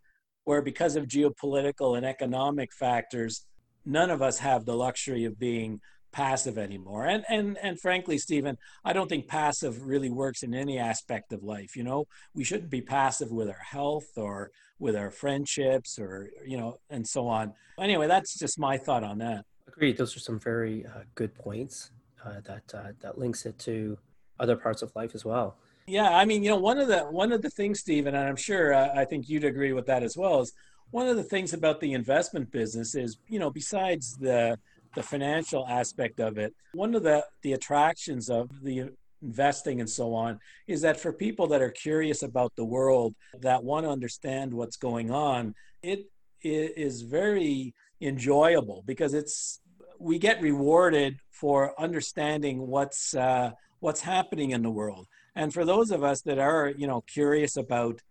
where 0.45 0.61
because 0.61 0.95
of 0.95 1.05
geopolitical 1.05 1.95
and 1.95 2.05
economic 2.05 2.73
factors 2.73 3.45
none 3.85 4.09
of 4.09 4.21
us 4.21 4.39
have 4.39 4.65
the 4.65 4.75
luxury 4.75 5.25
of 5.25 5.39
being 5.39 5.81
passive 6.11 6.57
anymore. 6.57 7.05
And 7.05 7.23
and 7.29 7.57
and 7.61 7.79
frankly, 7.79 8.17
Stephen, 8.17 8.57
I 8.83 8.93
don't 8.93 9.07
think 9.07 9.27
passive 9.27 9.83
really 9.83 10.09
works 10.09 10.43
in 10.43 10.53
any 10.53 10.79
aspect 10.79 11.31
of 11.33 11.43
life. 11.43 11.75
You 11.75 11.83
know, 11.83 12.05
we 12.33 12.43
shouldn't 12.43 12.69
be 12.69 12.81
passive 12.81 13.31
with 13.31 13.47
our 13.47 13.63
health 13.71 14.17
or 14.17 14.51
with 14.79 14.95
our 14.95 15.11
friendships 15.11 15.99
or 15.99 16.29
you 16.45 16.57
know, 16.57 16.79
and 16.89 17.07
so 17.07 17.27
on. 17.27 17.53
Anyway, 17.79 18.07
that's 18.07 18.37
just 18.37 18.59
my 18.59 18.77
thought 18.77 19.03
on 19.03 19.19
that. 19.19 19.45
Agreed. 19.67 19.97
Those 19.97 20.15
are 20.15 20.19
some 20.19 20.39
very 20.39 20.85
uh, 20.85 21.03
good 21.15 21.35
points 21.35 21.91
uh, 22.25 22.41
that 22.45 22.73
uh, 22.73 22.91
that 23.01 23.17
links 23.17 23.45
it 23.45 23.57
to 23.59 23.97
other 24.39 24.55
parts 24.55 24.81
of 24.81 24.91
life 24.95 25.11
as 25.13 25.25
well. 25.25 25.57
Yeah, 25.85 26.15
I 26.15 26.25
mean, 26.25 26.43
you 26.43 26.51
know, 26.51 26.57
one 26.57 26.77
of 26.77 26.87
the 26.87 26.99
one 26.99 27.31
of 27.31 27.41
the 27.41 27.49
things, 27.49 27.79
Stephen, 27.79 28.13
and 28.15 28.27
I'm 28.27 28.35
sure 28.35 28.73
uh, 28.73 28.89
I 28.95 29.05
think 29.05 29.27
you'd 29.27 29.43
agree 29.43 29.73
with 29.73 29.87
that 29.87 30.03
as 30.03 30.15
well, 30.15 30.41
is 30.41 30.53
one 30.91 31.07
of 31.07 31.17
the 31.17 31.23
things 31.23 31.53
about 31.53 31.79
the 31.79 31.93
investment 31.93 32.51
business 32.51 32.95
is, 32.95 33.17
you 33.27 33.39
know, 33.39 33.49
besides 33.49 34.17
the 34.17 34.57
the 34.95 35.03
financial 35.03 35.67
aspect 35.67 36.19
of 36.19 36.37
it. 36.37 36.53
One 36.73 36.95
of 36.95 37.03
the, 37.03 37.25
the 37.43 37.53
attractions 37.53 38.29
of 38.29 38.49
the 38.63 38.89
investing 39.21 39.79
and 39.79 39.89
so 39.89 40.13
on 40.13 40.39
is 40.67 40.81
that 40.81 40.99
for 40.99 41.11
people 41.13 41.47
that 41.47 41.61
are 41.61 41.69
curious 41.69 42.23
about 42.23 42.55
the 42.55 42.65
world, 42.65 43.13
that 43.41 43.63
want 43.63 43.85
to 43.85 43.91
understand 43.91 44.53
what's 44.53 44.77
going 44.77 45.11
on, 45.11 45.53
it 45.81 46.05
is 46.41 47.01
very 47.01 47.73
enjoyable 48.01 48.83
because 48.85 49.13
it's 49.13 49.59
we 49.99 50.17
get 50.17 50.41
rewarded 50.41 51.17
for 51.31 51.79
understanding 51.79 52.67
what's 52.67 53.13
uh, 53.13 53.51
what's 53.79 54.01
happening 54.01 54.51
in 54.51 54.61
the 54.63 54.69
world. 54.69 55.07
And 55.35 55.53
for 55.53 55.65
those 55.65 55.91
of 55.91 56.03
us 56.03 56.21
that 56.21 56.39
are, 56.39 56.69
you 56.75 56.87
know, 56.87 57.01
curious 57.01 57.57
about, 57.57 58.01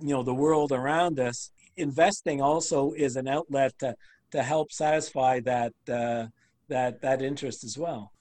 you 0.00 0.14
know, 0.14 0.22
the 0.22 0.34
world 0.34 0.72
around 0.72 1.18
us, 1.20 1.50
investing 1.76 2.40
also 2.40 2.92
is 2.92 3.16
an 3.16 3.28
outlet 3.28 3.78
to 3.78 3.94
to 4.30 4.42
help 4.42 4.72
satisfy 4.72 5.40
that 5.40 5.72
uh, 5.90 6.26
that 6.68 7.00
that 7.02 7.22
interest 7.22 7.64
as 7.64 7.78
well. 7.78 8.12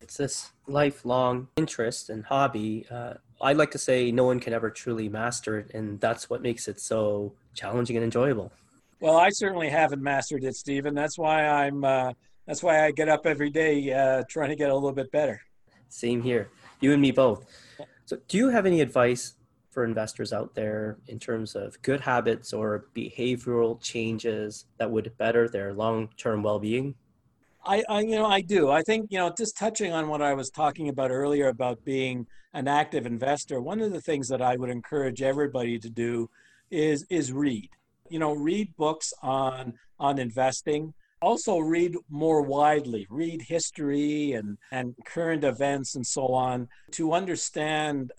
It's 0.00 0.16
this 0.16 0.52
lifelong 0.66 1.48
interest 1.56 2.10
and 2.10 2.24
hobby. 2.24 2.86
Uh, 2.90 3.14
I 3.40 3.54
like 3.54 3.70
to 3.70 3.78
say 3.78 4.12
no 4.12 4.24
one 4.24 4.40
can 4.40 4.52
ever 4.52 4.70
truly 4.70 5.08
master 5.08 5.58
it, 5.58 5.70
and 5.74 5.98
that's 6.00 6.28
what 6.28 6.42
makes 6.42 6.68
it 6.68 6.80
so 6.80 7.32
challenging 7.54 7.96
and 7.96 8.04
enjoyable. 8.04 8.52
Well, 9.00 9.16
I 9.16 9.30
certainly 9.30 9.70
haven't 9.70 10.02
mastered 10.02 10.44
it, 10.44 10.56
Stephen. 10.56 10.94
That's 10.94 11.18
why 11.18 11.46
I'm. 11.46 11.84
Uh, 11.84 12.12
that's 12.46 12.62
why 12.62 12.84
I 12.84 12.90
get 12.90 13.08
up 13.08 13.26
every 13.26 13.48
day 13.48 13.90
uh, 13.90 14.22
trying 14.28 14.50
to 14.50 14.56
get 14.56 14.68
a 14.68 14.74
little 14.74 14.92
bit 14.92 15.10
better. 15.10 15.40
Same 15.88 16.20
here. 16.20 16.50
You 16.80 16.92
and 16.92 17.00
me 17.00 17.10
both. 17.10 17.46
So, 18.04 18.18
do 18.28 18.36
you 18.36 18.50
have 18.50 18.66
any 18.66 18.82
advice 18.82 19.33
for 19.74 19.84
investors 19.84 20.32
out 20.32 20.54
there 20.54 20.96
in 21.08 21.18
terms 21.18 21.54
of 21.56 21.80
good 21.82 22.00
habits 22.00 22.52
or 22.52 22.86
behavioral 22.94 23.80
changes 23.82 24.66
that 24.78 24.90
would 24.90 25.12
better 25.18 25.48
their 25.48 25.74
long-term 25.74 26.42
well-being? 26.42 26.94
I, 27.66 27.82
I, 27.88 28.00
you 28.00 28.16
know, 28.16 28.26
I 28.26 28.40
do. 28.40 28.70
I 28.70 28.82
think, 28.82 29.10
you 29.10 29.18
know, 29.18 29.32
just 29.36 29.56
touching 29.56 29.92
on 29.92 30.08
what 30.08 30.22
I 30.22 30.34
was 30.34 30.50
talking 30.50 30.88
about 30.88 31.10
earlier 31.10 31.48
about 31.48 31.84
being 31.84 32.26
an 32.52 32.68
active 32.68 33.04
investor, 33.04 33.60
one 33.60 33.80
of 33.80 33.92
the 33.92 34.00
things 34.00 34.28
that 34.28 34.40
I 34.40 34.56
would 34.56 34.70
encourage 34.70 35.22
everybody 35.22 35.78
to 35.78 35.90
do 35.90 36.30
is 36.70 37.04
is 37.10 37.32
read. 37.32 37.70
You 38.08 38.18
know, 38.18 38.32
read 38.32 38.74
books 38.76 39.12
on 39.22 39.74
on 39.98 40.18
investing. 40.18 40.94
Also 41.20 41.58
read 41.58 41.96
more 42.10 42.42
widely, 42.42 43.06
read 43.08 43.40
history 43.42 44.32
and, 44.32 44.58
and 44.70 44.94
current 45.06 45.42
events 45.42 45.94
and 45.94 46.06
so 46.06 46.26
on 46.26 46.68
to 46.92 47.12
understand 47.12 48.12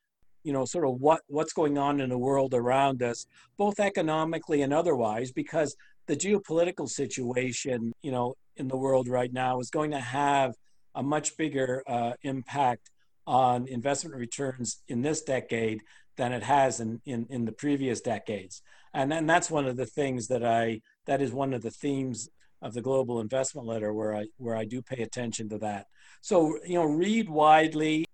you 0.45 0.53
know 0.53 0.63
sort 0.65 0.85
of 0.85 1.01
what 1.01 1.21
what's 1.27 1.53
going 1.53 1.77
on 1.77 1.99
in 1.99 2.09
the 2.09 2.17
world 2.17 2.53
around 2.53 3.03
us 3.03 3.25
both 3.57 3.79
economically 3.79 4.61
and 4.61 4.73
otherwise 4.73 5.31
because 5.31 5.75
the 6.07 6.15
geopolitical 6.15 6.87
situation 6.87 7.91
you 8.01 8.11
know 8.11 8.35
in 8.57 8.67
the 8.67 8.77
world 8.77 9.07
right 9.07 9.33
now 9.33 9.59
is 9.59 9.69
going 9.69 9.91
to 9.91 9.99
have 9.99 10.53
a 10.95 11.03
much 11.03 11.35
bigger 11.37 11.83
uh, 11.87 12.13
impact 12.21 12.89
on 13.27 13.67
investment 13.67 14.15
returns 14.15 14.81
in 14.87 15.01
this 15.01 15.21
decade 15.21 15.81
than 16.17 16.31
it 16.31 16.43
has 16.43 16.79
in, 16.79 17.01
in, 17.05 17.25
in 17.29 17.45
the 17.45 17.51
previous 17.51 18.01
decades. 18.01 18.61
And 18.93 19.11
then 19.11 19.25
that's 19.25 19.51
one 19.51 19.65
of 19.65 19.75
the 19.75 19.85
things 19.85 20.27
that 20.27 20.45
I, 20.45 20.81
that 21.05 21.21
is 21.21 21.31
one 21.31 21.53
of 21.53 21.61
the 21.61 21.71
themes 21.71 22.29
of 22.61 22.73
the 22.73 22.81
global 22.81 23.19
investment 23.19 23.67
letter 23.67 23.93
where 23.93 24.15
I, 24.15 24.27
where 24.37 24.55
I 24.55 24.65
do 24.65 24.81
pay 24.81 25.03
attention 25.03 25.49
to 25.49 25.57
that. 25.59 25.87
So, 26.21 26.57
you 26.65 26.75
know, 26.75 26.85
read 26.85 27.29
widely, 27.29 28.05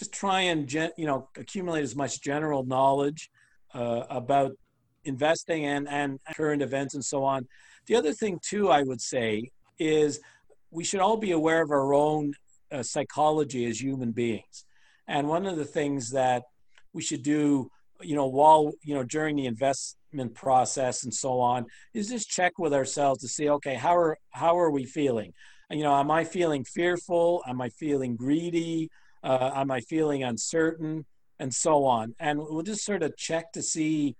just 0.00 0.12
try 0.12 0.40
and, 0.40 0.66
gen, 0.66 0.90
you 0.96 1.06
know, 1.06 1.28
accumulate 1.36 1.82
as 1.82 1.94
much 1.94 2.22
general 2.22 2.62
knowledge 2.64 3.30
uh, 3.74 4.02
about 4.08 4.52
investing 5.04 5.66
and, 5.66 5.86
and 5.88 6.18
current 6.34 6.62
events 6.62 6.94
and 6.94 7.04
so 7.04 7.22
on. 7.22 7.46
The 7.86 7.96
other 7.96 8.12
thing 8.12 8.40
too, 8.42 8.70
I 8.70 8.82
would 8.82 9.02
say 9.14 9.50
is 9.78 10.20
we 10.70 10.84
should 10.84 11.00
all 11.00 11.18
be 11.18 11.32
aware 11.32 11.62
of 11.62 11.70
our 11.70 11.92
own 11.92 12.32
uh, 12.72 12.82
psychology 12.82 13.66
as 13.66 13.82
human 13.82 14.12
beings. 14.12 14.64
And 15.06 15.28
one 15.28 15.44
of 15.44 15.56
the 15.56 15.70
things 15.78 16.10
that 16.12 16.44
we 16.94 17.02
should 17.02 17.22
do, 17.22 17.70
you 18.00 18.16
know, 18.16 18.26
while, 18.26 18.72
you 18.82 18.94
know, 18.94 19.04
during 19.04 19.36
the 19.36 19.46
investment 19.54 20.34
process 20.34 21.04
and 21.04 21.12
so 21.12 21.40
on, 21.40 21.66
is 21.92 22.08
just 22.08 22.30
check 22.30 22.58
with 22.58 22.72
ourselves 22.72 23.20
to 23.20 23.28
see, 23.28 23.50
okay, 23.50 23.74
how 23.74 23.94
are, 23.94 24.16
how 24.30 24.58
are 24.58 24.70
we 24.70 24.84
feeling? 24.86 25.34
You 25.70 25.84
know, 25.84 25.94
am 25.94 26.10
I 26.10 26.24
feeling 26.24 26.64
fearful? 26.64 27.42
Am 27.46 27.60
I 27.60 27.68
feeling 27.68 28.16
greedy? 28.16 28.90
Uh, 29.22 29.50
am 29.54 29.70
I 29.70 29.80
feeling 29.80 30.22
uncertain? 30.22 31.06
And 31.38 31.54
so 31.54 31.84
on. 31.84 32.14
And 32.18 32.38
we'll 32.38 32.62
just 32.62 32.84
sort 32.84 33.02
of 33.02 33.16
check 33.16 33.52
to 33.52 33.62
see, 33.62 34.14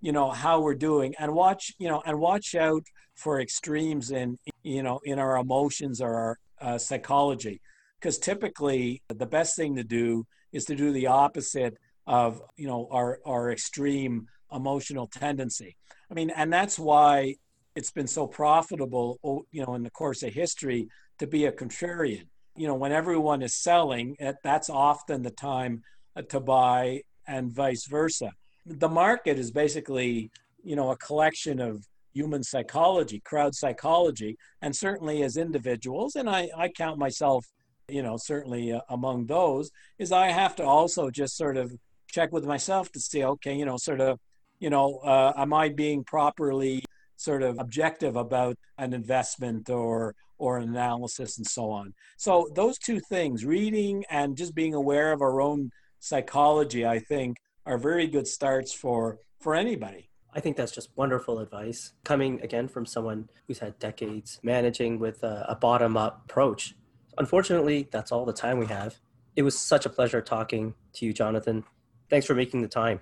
you 0.00 0.10
know, 0.10 0.30
how 0.30 0.60
we're 0.60 0.74
doing 0.74 1.14
and 1.18 1.34
watch, 1.34 1.72
you 1.78 1.88
know, 1.88 2.02
and 2.06 2.18
watch 2.18 2.54
out 2.54 2.84
for 3.14 3.40
extremes 3.40 4.10
in 4.10 4.38
you 4.62 4.82
know 4.82 5.00
in 5.04 5.18
our 5.18 5.36
emotions 5.36 6.00
or 6.00 6.14
our 6.14 6.38
uh, 6.60 6.78
psychology 6.78 7.60
because 8.00 8.18
typically 8.18 9.02
the 9.08 9.26
best 9.26 9.56
thing 9.56 9.76
to 9.76 9.84
do 9.84 10.24
is 10.52 10.64
to 10.64 10.74
do 10.74 10.92
the 10.92 11.06
opposite 11.06 11.76
of 12.06 12.42
you 12.56 12.66
know 12.66 12.88
our 12.90 13.20
our 13.24 13.50
extreme 13.50 14.26
emotional 14.52 15.06
tendency 15.06 15.76
i 16.10 16.14
mean 16.14 16.30
and 16.30 16.52
that's 16.52 16.78
why 16.78 17.34
it's 17.74 17.90
been 17.90 18.06
so 18.06 18.26
profitable 18.26 19.18
you 19.50 19.64
know 19.64 19.74
in 19.74 19.82
the 19.82 19.90
course 19.90 20.22
of 20.22 20.32
history 20.32 20.88
to 21.18 21.26
be 21.26 21.44
a 21.46 21.52
contrarian 21.52 22.26
you 22.56 22.66
know 22.66 22.74
when 22.74 22.92
everyone 22.92 23.42
is 23.42 23.54
selling 23.54 24.16
that's 24.42 24.70
often 24.70 25.22
the 25.22 25.30
time 25.30 25.82
uh, 26.16 26.22
to 26.22 26.40
buy 26.40 27.02
and 27.26 27.52
vice 27.52 27.86
versa. 27.86 28.32
The 28.66 28.88
market 28.88 29.38
is 29.38 29.50
basically 29.50 30.30
you 30.62 30.76
know 30.76 30.90
a 30.90 30.96
collection 30.96 31.60
of 31.60 31.86
human 32.12 32.42
psychology, 32.42 33.20
crowd 33.20 33.54
psychology, 33.54 34.36
and 34.60 34.74
certainly 34.74 35.22
as 35.22 35.36
individuals, 35.36 36.16
and 36.16 36.28
I, 36.28 36.50
I 36.56 36.68
count 36.68 36.98
myself, 36.98 37.46
you 37.88 38.02
know, 38.02 38.16
certainly 38.16 38.72
uh, 38.72 38.80
among 38.90 39.26
those, 39.26 39.70
is 39.98 40.12
I 40.12 40.28
have 40.28 40.54
to 40.56 40.64
also 40.64 41.10
just 41.10 41.36
sort 41.36 41.56
of 41.56 41.72
check 42.08 42.32
with 42.32 42.44
myself 42.44 42.92
to 42.92 43.00
see, 43.00 43.24
okay, 43.24 43.54
you 43.54 43.64
know, 43.64 43.76
sort 43.76 44.00
of, 44.00 44.18
you 44.60 44.70
know, 44.70 44.98
uh, 44.98 45.32
am 45.36 45.52
I 45.52 45.70
being 45.70 46.04
properly 46.04 46.84
sort 47.16 47.42
of 47.42 47.58
objective 47.58 48.16
about 48.16 48.56
an 48.78 48.92
investment 48.92 49.70
or 49.70 50.14
or 50.38 50.58
an 50.58 50.68
analysis 50.68 51.38
and 51.38 51.46
so 51.46 51.70
on. 51.70 51.94
So 52.16 52.48
those 52.54 52.78
two 52.78 53.00
things, 53.08 53.44
reading 53.44 54.04
and 54.10 54.36
just 54.36 54.54
being 54.54 54.74
aware 54.74 55.12
of 55.12 55.22
our 55.22 55.40
own 55.40 55.70
psychology, 56.00 56.86
I 56.86 56.98
think, 56.98 57.36
are 57.66 57.78
very 57.78 58.06
good 58.06 58.26
starts 58.26 58.72
for 58.72 59.18
for 59.40 59.54
anybody. 59.54 60.08
I 60.34 60.40
think 60.40 60.56
that's 60.56 60.72
just 60.72 60.90
wonderful 60.96 61.40
advice 61.40 61.92
coming 62.04 62.40
again 62.42 62.66
from 62.66 62.86
someone 62.86 63.28
who's 63.46 63.58
had 63.58 63.78
decades 63.78 64.40
managing 64.42 64.98
with 64.98 65.22
a, 65.22 65.44
a 65.48 65.54
bottom 65.54 65.96
up 65.96 66.22
approach. 66.24 66.74
Unfortunately, 67.18 67.88
that's 67.92 68.12
all 68.12 68.24
the 68.24 68.32
time 68.32 68.58
we 68.58 68.66
have. 68.66 68.98
It 69.36 69.42
was 69.42 69.58
such 69.58 69.84
a 69.84 69.90
pleasure 69.90 70.22
talking 70.22 70.74
to 70.94 71.06
you, 71.06 71.12
Jonathan. 71.12 71.64
Thanks 72.08 72.26
for 72.26 72.34
making 72.34 72.62
the 72.62 72.68
time. 72.68 73.00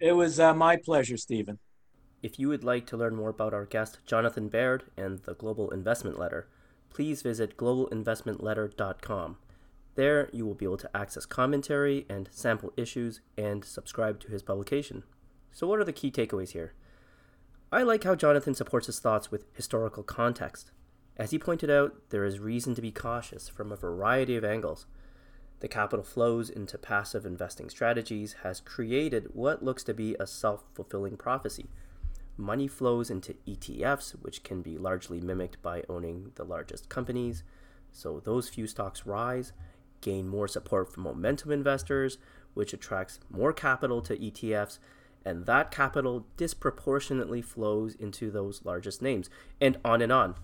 It 0.00 0.12
was 0.12 0.38
uh, 0.38 0.52
my 0.52 0.76
pleasure, 0.76 1.16
Stephen. 1.16 1.58
If 2.22 2.38
you 2.38 2.48
would 2.48 2.64
like 2.64 2.86
to 2.88 2.96
learn 2.96 3.14
more 3.14 3.30
about 3.30 3.54
our 3.54 3.64
guest, 3.64 3.98
Jonathan 4.04 4.48
Baird, 4.48 4.84
and 4.96 5.18
the 5.20 5.34
Global 5.34 5.70
Investment 5.70 6.18
Letter, 6.18 6.48
please 6.96 7.20
visit 7.20 7.58
globalinvestmentletter.com. 7.58 9.36
There, 9.96 10.30
you 10.32 10.46
will 10.46 10.54
be 10.54 10.64
able 10.64 10.78
to 10.78 10.96
access 10.96 11.26
commentary 11.26 12.06
and 12.08 12.30
sample 12.32 12.72
issues 12.74 13.20
and 13.36 13.62
subscribe 13.66 14.18
to 14.20 14.28
his 14.28 14.42
publication. 14.42 15.02
So, 15.52 15.66
what 15.66 15.78
are 15.78 15.84
the 15.84 15.92
key 15.92 16.10
takeaways 16.10 16.52
here? 16.52 16.72
I 17.70 17.82
like 17.82 18.04
how 18.04 18.14
Jonathan 18.14 18.54
supports 18.54 18.86
his 18.86 18.98
thoughts 18.98 19.30
with 19.30 19.44
historical 19.52 20.02
context. 20.02 20.70
As 21.18 21.32
he 21.32 21.38
pointed 21.38 21.70
out, 21.70 21.94
there 22.08 22.24
is 22.24 22.38
reason 22.38 22.74
to 22.76 22.80
be 22.80 22.92
cautious 22.92 23.46
from 23.46 23.70
a 23.72 23.76
variety 23.76 24.34
of 24.34 24.44
angles. 24.44 24.86
The 25.60 25.68
capital 25.68 26.02
flows 26.02 26.48
into 26.48 26.78
passive 26.78 27.26
investing 27.26 27.68
strategies 27.68 28.36
has 28.42 28.60
created 28.60 29.34
what 29.34 29.62
looks 29.62 29.84
to 29.84 29.92
be 29.92 30.16
a 30.18 30.26
self 30.26 30.64
fulfilling 30.72 31.18
prophecy. 31.18 31.68
Money 32.36 32.68
flows 32.68 33.10
into 33.10 33.34
ETFs, 33.46 34.12
which 34.22 34.42
can 34.42 34.60
be 34.60 34.76
largely 34.76 35.20
mimicked 35.20 35.60
by 35.62 35.82
owning 35.88 36.32
the 36.34 36.44
largest 36.44 36.88
companies. 36.88 37.42
So 37.92 38.20
those 38.20 38.48
few 38.48 38.66
stocks 38.66 39.06
rise, 39.06 39.52
gain 40.02 40.28
more 40.28 40.46
support 40.46 40.92
from 40.92 41.04
momentum 41.04 41.50
investors, 41.50 42.18
which 42.52 42.74
attracts 42.74 43.20
more 43.30 43.52
capital 43.52 44.02
to 44.02 44.16
ETFs, 44.16 44.78
and 45.24 45.46
that 45.46 45.70
capital 45.70 46.26
disproportionately 46.36 47.42
flows 47.42 47.94
into 47.94 48.30
those 48.30 48.64
largest 48.64 49.00
names, 49.00 49.30
and 49.60 49.78
on 49.84 50.02
and 50.02 50.12
on. 50.12 50.34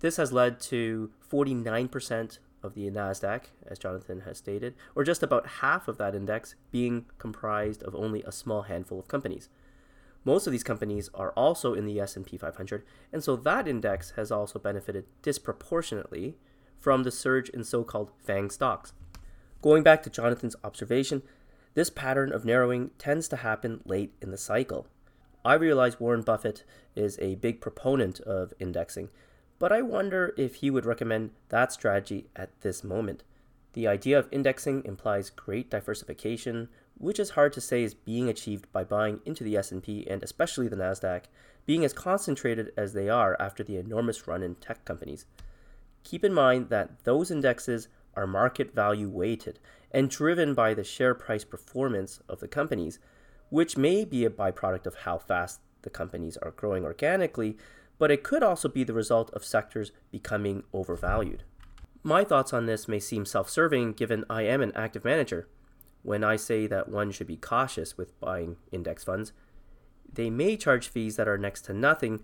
This 0.00 0.18
has 0.18 0.32
led 0.32 0.60
to 0.60 1.10
49% 1.32 2.38
of 2.62 2.74
the 2.74 2.90
NASDAQ, 2.90 3.44
as 3.66 3.78
Jonathan 3.78 4.20
has 4.20 4.38
stated, 4.38 4.74
or 4.94 5.02
just 5.02 5.22
about 5.22 5.46
half 5.46 5.88
of 5.88 5.96
that 5.98 6.14
index 6.14 6.54
being 6.70 7.06
comprised 7.18 7.82
of 7.82 7.94
only 7.94 8.22
a 8.22 8.32
small 8.32 8.62
handful 8.62 8.98
of 8.98 9.08
companies. 9.08 9.48
Most 10.26 10.48
of 10.48 10.50
these 10.50 10.64
companies 10.64 11.08
are 11.14 11.30
also 11.36 11.72
in 11.72 11.86
the 11.86 12.00
S&P 12.00 12.36
500, 12.36 12.82
and 13.12 13.22
so 13.22 13.36
that 13.36 13.68
index 13.68 14.10
has 14.16 14.32
also 14.32 14.58
benefited 14.58 15.04
disproportionately 15.22 16.36
from 16.76 17.04
the 17.04 17.12
surge 17.12 17.48
in 17.50 17.62
so-called 17.62 18.10
FANG 18.18 18.50
stocks. 18.50 18.92
Going 19.62 19.84
back 19.84 20.02
to 20.02 20.10
Jonathan's 20.10 20.56
observation, 20.64 21.22
this 21.74 21.90
pattern 21.90 22.32
of 22.32 22.44
narrowing 22.44 22.90
tends 22.98 23.28
to 23.28 23.36
happen 23.36 23.82
late 23.84 24.14
in 24.20 24.32
the 24.32 24.36
cycle. 24.36 24.88
I 25.44 25.54
realize 25.54 26.00
Warren 26.00 26.22
Buffett 26.22 26.64
is 26.96 27.16
a 27.20 27.36
big 27.36 27.60
proponent 27.60 28.18
of 28.18 28.52
indexing, 28.58 29.10
but 29.60 29.70
I 29.70 29.80
wonder 29.80 30.34
if 30.36 30.56
he 30.56 30.70
would 30.70 30.86
recommend 30.86 31.30
that 31.50 31.72
strategy 31.72 32.26
at 32.34 32.50
this 32.62 32.82
moment. 32.82 33.22
The 33.76 33.86
idea 33.86 34.18
of 34.18 34.30
indexing 34.32 34.86
implies 34.86 35.28
great 35.28 35.68
diversification, 35.68 36.70
which 36.96 37.20
is 37.20 37.36
hard 37.36 37.52
to 37.52 37.60
say 37.60 37.82
is 37.82 37.92
being 37.92 38.26
achieved 38.30 38.72
by 38.72 38.84
buying 38.84 39.20
into 39.26 39.44
the 39.44 39.54
S&P 39.58 40.06
and 40.08 40.22
especially 40.22 40.66
the 40.66 40.76
Nasdaq, 40.76 41.24
being 41.66 41.84
as 41.84 41.92
concentrated 41.92 42.72
as 42.74 42.94
they 42.94 43.10
are 43.10 43.36
after 43.38 43.62
the 43.62 43.76
enormous 43.76 44.26
run 44.26 44.42
in 44.42 44.54
tech 44.54 44.86
companies. 44.86 45.26
Keep 46.04 46.24
in 46.24 46.32
mind 46.32 46.70
that 46.70 47.04
those 47.04 47.30
indexes 47.30 47.88
are 48.14 48.26
market 48.26 48.74
value 48.74 49.10
weighted 49.10 49.58
and 49.90 50.08
driven 50.08 50.54
by 50.54 50.72
the 50.72 50.82
share 50.82 51.14
price 51.14 51.44
performance 51.44 52.20
of 52.30 52.40
the 52.40 52.48
companies, 52.48 52.98
which 53.50 53.76
may 53.76 54.06
be 54.06 54.24
a 54.24 54.30
byproduct 54.30 54.86
of 54.86 54.94
how 55.04 55.18
fast 55.18 55.60
the 55.82 55.90
companies 55.90 56.38
are 56.38 56.52
growing 56.52 56.82
organically, 56.82 57.58
but 57.98 58.10
it 58.10 58.24
could 58.24 58.42
also 58.42 58.70
be 58.70 58.84
the 58.84 58.94
result 58.94 59.30
of 59.34 59.44
sectors 59.44 59.92
becoming 60.10 60.62
overvalued. 60.72 61.42
My 62.06 62.22
thoughts 62.22 62.52
on 62.52 62.66
this 62.66 62.86
may 62.86 63.00
seem 63.00 63.24
self 63.24 63.50
serving 63.50 63.94
given 63.94 64.24
I 64.30 64.42
am 64.42 64.60
an 64.62 64.70
active 64.76 65.04
manager. 65.04 65.48
When 66.04 66.22
I 66.22 66.36
say 66.36 66.68
that 66.68 66.88
one 66.88 67.10
should 67.10 67.26
be 67.26 67.36
cautious 67.36 67.98
with 67.98 68.20
buying 68.20 68.58
index 68.70 69.02
funds, 69.02 69.32
they 70.12 70.30
may 70.30 70.56
charge 70.56 70.86
fees 70.86 71.16
that 71.16 71.26
are 71.26 71.36
next 71.36 71.62
to 71.62 71.74
nothing, 71.74 72.22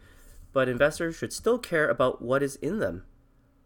but 0.52 0.68
investors 0.68 1.16
should 1.16 1.32
still 1.32 1.58
care 1.58 1.88
about 1.88 2.22
what 2.22 2.44
is 2.44 2.54
in 2.62 2.78
them. 2.78 3.02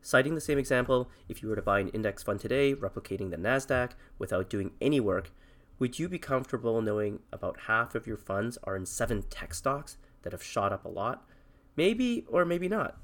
Citing 0.00 0.34
the 0.34 0.40
same 0.40 0.56
example, 0.56 1.10
if 1.28 1.42
you 1.42 1.50
were 1.50 1.56
to 1.56 1.60
buy 1.60 1.80
an 1.80 1.90
index 1.90 2.22
fund 2.22 2.40
today 2.40 2.74
replicating 2.74 3.30
the 3.30 3.36
NASDAQ 3.36 3.90
without 4.18 4.48
doing 4.48 4.70
any 4.80 5.00
work, 5.00 5.32
would 5.78 5.98
you 5.98 6.08
be 6.08 6.18
comfortable 6.18 6.80
knowing 6.80 7.20
about 7.30 7.60
half 7.66 7.94
of 7.94 8.06
your 8.06 8.16
funds 8.16 8.56
are 8.64 8.74
in 8.74 8.86
seven 8.86 9.20
tech 9.28 9.52
stocks 9.52 9.98
that 10.22 10.32
have 10.32 10.42
shot 10.42 10.72
up 10.72 10.86
a 10.86 10.88
lot? 10.88 11.28
Maybe 11.76 12.24
or 12.26 12.46
maybe 12.46 12.70
not. 12.70 12.96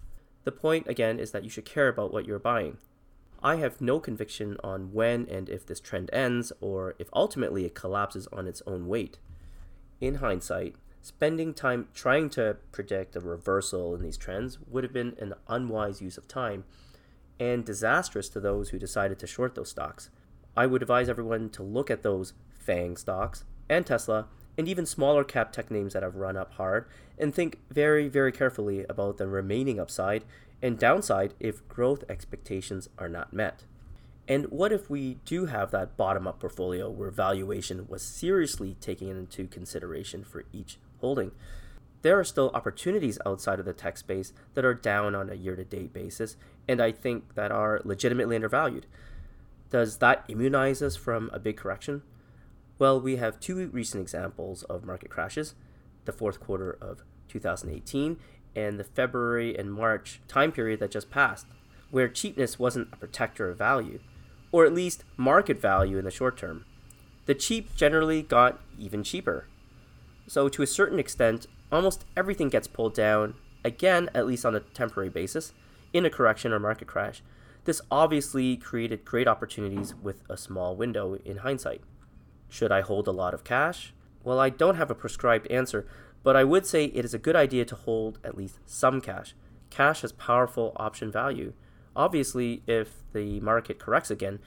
The 0.44 0.52
point, 0.52 0.88
again, 0.88 1.18
is 1.18 1.32
that 1.32 1.44
you 1.44 1.50
should 1.50 1.66
care 1.66 1.88
about 1.88 2.10
what 2.10 2.24
you're 2.24 2.38
buying. 2.38 2.78
I 3.44 3.56
have 3.56 3.80
no 3.80 3.98
conviction 3.98 4.56
on 4.62 4.92
when 4.92 5.26
and 5.28 5.48
if 5.48 5.66
this 5.66 5.80
trend 5.80 6.10
ends, 6.12 6.52
or 6.60 6.94
if 6.98 7.08
ultimately 7.12 7.64
it 7.64 7.74
collapses 7.74 8.28
on 8.32 8.46
its 8.46 8.62
own 8.66 8.86
weight. 8.86 9.18
In 10.00 10.16
hindsight, 10.16 10.76
spending 11.00 11.52
time 11.52 11.88
trying 11.92 12.30
to 12.30 12.56
predict 12.70 13.16
a 13.16 13.20
reversal 13.20 13.94
in 13.94 14.02
these 14.02 14.16
trends 14.16 14.58
would 14.68 14.84
have 14.84 14.92
been 14.92 15.16
an 15.18 15.34
unwise 15.48 16.00
use 16.00 16.16
of 16.16 16.28
time 16.28 16.64
and 17.40 17.64
disastrous 17.64 18.28
to 18.28 18.40
those 18.40 18.70
who 18.70 18.78
decided 18.78 19.18
to 19.18 19.26
short 19.26 19.56
those 19.56 19.70
stocks. 19.70 20.10
I 20.56 20.66
would 20.66 20.82
advise 20.82 21.08
everyone 21.08 21.50
to 21.50 21.62
look 21.64 21.90
at 21.90 22.02
those 22.02 22.34
FANG 22.50 22.96
stocks 22.96 23.44
and 23.68 23.84
Tesla 23.84 24.28
and 24.56 24.68
even 24.68 24.86
smaller 24.86 25.24
cap 25.24 25.52
tech 25.52 25.70
names 25.70 25.94
that 25.94 26.02
have 26.02 26.14
run 26.14 26.36
up 26.36 26.52
hard 26.52 26.86
and 27.18 27.34
think 27.34 27.58
very, 27.70 28.08
very 28.08 28.30
carefully 28.30 28.84
about 28.88 29.16
the 29.16 29.26
remaining 29.26 29.80
upside 29.80 30.24
and 30.62 30.78
downside 30.78 31.34
if 31.40 31.66
growth 31.68 32.04
expectations 32.08 32.88
are 32.96 33.08
not 33.08 33.32
met. 33.32 33.64
And 34.28 34.46
what 34.46 34.72
if 34.72 34.88
we 34.88 35.18
do 35.24 35.46
have 35.46 35.72
that 35.72 35.96
bottom 35.96 36.26
up 36.26 36.40
portfolio 36.40 36.88
where 36.88 37.10
valuation 37.10 37.86
was 37.88 38.02
seriously 38.02 38.76
taken 38.80 39.08
into 39.08 39.48
consideration 39.48 40.24
for 40.24 40.44
each 40.52 40.78
holding? 41.00 41.32
There 42.02 42.18
are 42.18 42.24
still 42.24 42.50
opportunities 42.54 43.18
outside 43.26 43.58
of 43.58 43.64
the 43.64 43.72
tech 43.72 43.98
space 43.98 44.32
that 44.54 44.64
are 44.64 44.74
down 44.74 45.14
on 45.14 45.28
a 45.28 45.34
year 45.34 45.56
to 45.56 45.64
date 45.64 45.92
basis, 45.92 46.36
and 46.68 46.80
I 46.80 46.92
think 46.92 47.34
that 47.34 47.50
are 47.50 47.80
legitimately 47.84 48.36
undervalued. 48.36 48.86
Does 49.70 49.98
that 49.98 50.24
immunize 50.28 50.82
us 50.82 50.96
from 50.96 51.30
a 51.32 51.38
big 51.38 51.56
correction? 51.56 52.02
Well, 52.78 53.00
we 53.00 53.16
have 53.16 53.40
two 53.40 53.68
recent 53.68 54.02
examples 54.02 54.62
of 54.64 54.84
market 54.84 55.10
crashes 55.10 55.54
the 56.04 56.12
fourth 56.12 56.40
quarter 56.40 56.76
of 56.80 57.02
2018 57.28 58.18
and 58.54 58.78
the 58.78 58.84
February 58.84 59.56
and 59.56 59.72
March 59.72 60.20
time 60.28 60.52
period 60.52 60.80
that 60.80 60.90
just 60.90 61.10
passed, 61.10 61.46
where 61.90 62.08
cheapness 62.08 62.58
wasn't 62.58 62.88
a 62.92 62.96
protector 62.96 63.48
of 63.48 63.58
value, 63.58 64.00
or 64.50 64.64
at 64.64 64.74
least 64.74 65.04
market 65.16 65.60
value 65.60 65.98
in 65.98 66.04
the 66.04 66.10
short 66.10 66.36
term. 66.36 66.64
The 67.26 67.34
cheap 67.34 67.74
generally 67.76 68.22
got 68.22 68.60
even 68.78 69.02
cheaper. 69.02 69.46
So, 70.26 70.48
to 70.48 70.62
a 70.62 70.66
certain 70.66 70.98
extent, 70.98 71.46
almost 71.70 72.04
everything 72.16 72.48
gets 72.48 72.66
pulled 72.66 72.94
down, 72.94 73.34
again, 73.64 74.10
at 74.14 74.26
least 74.26 74.44
on 74.44 74.54
a 74.54 74.60
temporary 74.60 75.08
basis, 75.08 75.52
in 75.92 76.04
a 76.04 76.10
correction 76.10 76.52
or 76.52 76.58
market 76.58 76.88
crash. 76.88 77.22
This 77.64 77.80
obviously 77.90 78.56
created 78.56 79.04
great 79.04 79.28
opportunities 79.28 79.94
with 79.94 80.22
a 80.28 80.36
small 80.36 80.74
window 80.74 81.14
in 81.24 81.38
hindsight. 81.38 81.82
Should 82.48 82.72
I 82.72 82.80
hold 82.80 83.06
a 83.06 83.12
lot 83.12 83.34
of 83.34 83.44
cash? 83.44 83.94
Well, 84.24 84.40
I 84.40 84.50
don't 84.50 84.76
have 84.76 84.90
a 84.90 84.96
prescribed 84.96 85.50
answer, 85.50 85.86
but 86.22 86.36
I 86.36 86.44
would 86.44 86.66
say 86.66 86.86
it 86.86 87.04
is 87.04 87.14
a 87.14 87.18
good 87.18 87.36
idea 87.36 87.64
to 87.64 87.74
hold 87.74 88.18
at 88.24 88.36
least 88.36 88.58
some 88.66 89.00
cash. 89.00 89.34
Cash 89.70 90.02
has 90.02 90.12
powerful 90.12 90.72
option 90.76 91.10
value. 91.10 91.52
Obviously, 91.96 92.62
if 92.66 93.02
the 93.12 93.40
market 93.40 93.78
corrects 93.78 94.10
again, 94.10 94.38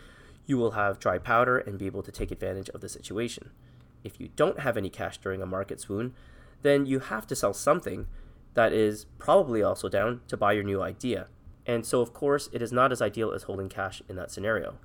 you 0.46 0.58
will 0.58 0.72
have 0.72 1.00
dry 1.00 1.18
powder 1.18 1.58
and 1.58 1.78
be 1.78 1.86
able 1.86 2.04
to 2.04 2.12
take 2.12 2.32
advantage 2.32 2.70
of 2.70 2.82
the 2.82 2.90
situation. 2.90 3.50
If 4.04 4.20
you 4.20 4.30
don't 4.36 4.60
have 4.60 4.78
any 4.78 4.90
cash 4.90 5.18
during 5.18 5.42
a 5.42 5.48
market 5.48 5.82
swoon, 5.82 6.14
then 6.62 6.86
you 6.86 7.00
have 7.00 7.28
to 7.28 7.36
sell 7.36 7.54
something 7.54 8.08
that 8.54 8.72
is 8.72 9.06
probably 9.18 9.62
also 9.62 9.90
down 9.90 10.22
to 10.28 10.38
buy 10.38 10.54
your 10.54 10.64
new 10.64 10.82
idea. 10.82 11.28
And 11.66 11.86
so, 11.86 12.02
of 12.02 12.14
course, 12.14 12.50
it 12.54 12.62
is 12.62 12.72
not 12.72 12.92
as 12.92 13.02
ideal 13.02 13.32
as 13.32 13.44
holding 13.44 13.70
cash 13.70 14.02
in 14.08 14.16
that 14.16 14.32
scenario. 14.32 14.78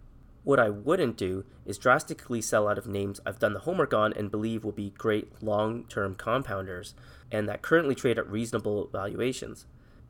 What 0.42 0.58
I 0.58 0.70
wouldn't 0.70 1.16
do 1.16 1.44
is 1.66 1.76
drastically 1.76 2.40
sell 2.40 2.66
out 2.66 2.78
of 2.78 2.86
names 2.86 3.20
I've 3.26 3.38
done 3.38 3.52
the 3.52 3.60
homework 3.60 3.92
on 3.92 4.12
and 4.14 4.30
believe 4.30 4.64
will 4.64 4.72
be 4.72 4.94
great 4.96 5.42
long 5.42 5.84
term 5.84 6.14
compounders 6.14 6.94
and 7.30 7.48
that 7.48 7.62
currently 7.62 7.94
trade 7.94 8.18
at 8.18 8.30
reasonable 8.30 8.88
valuations. 8.90 9.66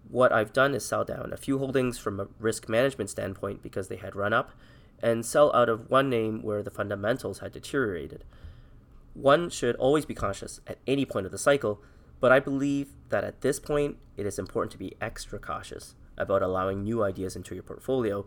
What 0.08 0.32
I've 0.32 0.52
done 0.52 0.74
is 0.74 0.84
sell 0.84 1.04
down 1.04 1.32
a 1.32 1.36
few 1.36 1.58
holdings 1.58 1.98
from 1.98 2.20
a 2.20 2.28
risk 2.38 2.68
management 2.68 3.10
standpoint 3.10 3.62
because 3.62 3.88
they 3.88 3.96
had 3.96 4.16
run 4.16 4.32
up, 4.32 4.50
and 5.02 5.24
sell 5.24 5.54
out 5.54 5.68
of 5.68 5.90
one 5.90 6.10
name 6.10 6.42
where 6.42 6.62
the 6.62 6.70
fundamentals 6.70 7.38
had 7.38 7.52
deteriorated. 7.52 8.24
One 9.14 9.50
should 9.50 9.76
always 9.76 10.04
be 10.04 10.14
cautious 10.14 10.60
at 10.66 10.78
any 10.86 11.04
point 11.04 11.26
of 11.26 11.32
the 11.32 11.38
cycle, 11.38 11.80
but 12.20 12.32
I 12.32 12.40
believe 12.40 12.90
that 13.08 13.24
at 13.24 13.40
this 13.40 13.58
point 13.58 13.96
it 14.16 14.26
is 14.26 14.38
important 14.38 14.72
to 14.72 14.78
be 14.78 14.96
extra 15.00 15.38
cautious 15.38 15.94
about 16.18 16.42
allowing 16.42 16.82
new 16.82 17.02
ideas 17.02 17.34
into 17.34 17.54
your 17.54 17.62
portfolio 17.62 18.26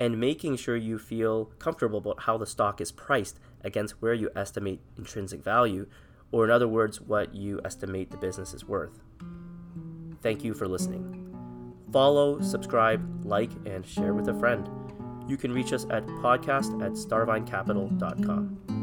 and 0.00 0.18
making 0.18 0.56
sure 0.56 0.76
you 0.76 0.98
feel 0.98 1.46
comfortable 1.58 1.98
about 1.98 2.22
how 2.22 2.38
the 2.38 2.46
stock 2.46 2.80
is 2.80 2.92
priced 2.92 3.40
against 3.62 4.00
where 4.00 4.14
you 4.14 4.30
estimate 4.36 4.80
intrinsic 4.96 5.42
value, 5.42 5.86
or 6.30 6.44
in 6.44 6.50
other 6.50 6.68
words, 6.68 7.00
what 7.00 7.34
you 7.34 7.60
estimate 7.64 8.10
the 8.10 8.16
business 8.16 8.54
is 8.54 8.64
worth. 8.64 9.00
Thank 10.22 10.44
you 10.44 10.54
for 10.54 10.68
listening. 10.68 11.24
Follow, 11.92 12.40
subscribe, 12.40 13.24
like, 13.24 13.50
and 13.66 13.84
share 13.84 14.14
with 14.14 14.28
a 14.28 14.34
friend. 14.34 14.68
You 15.26 15.36
can 15.36 15.52
reach 15.52 15.72
us 15.72 15.86
at 15.90 16.06
podcast 16.06 16.82
at 16.82 16.92
starvinecapital.com. 16.92 18.77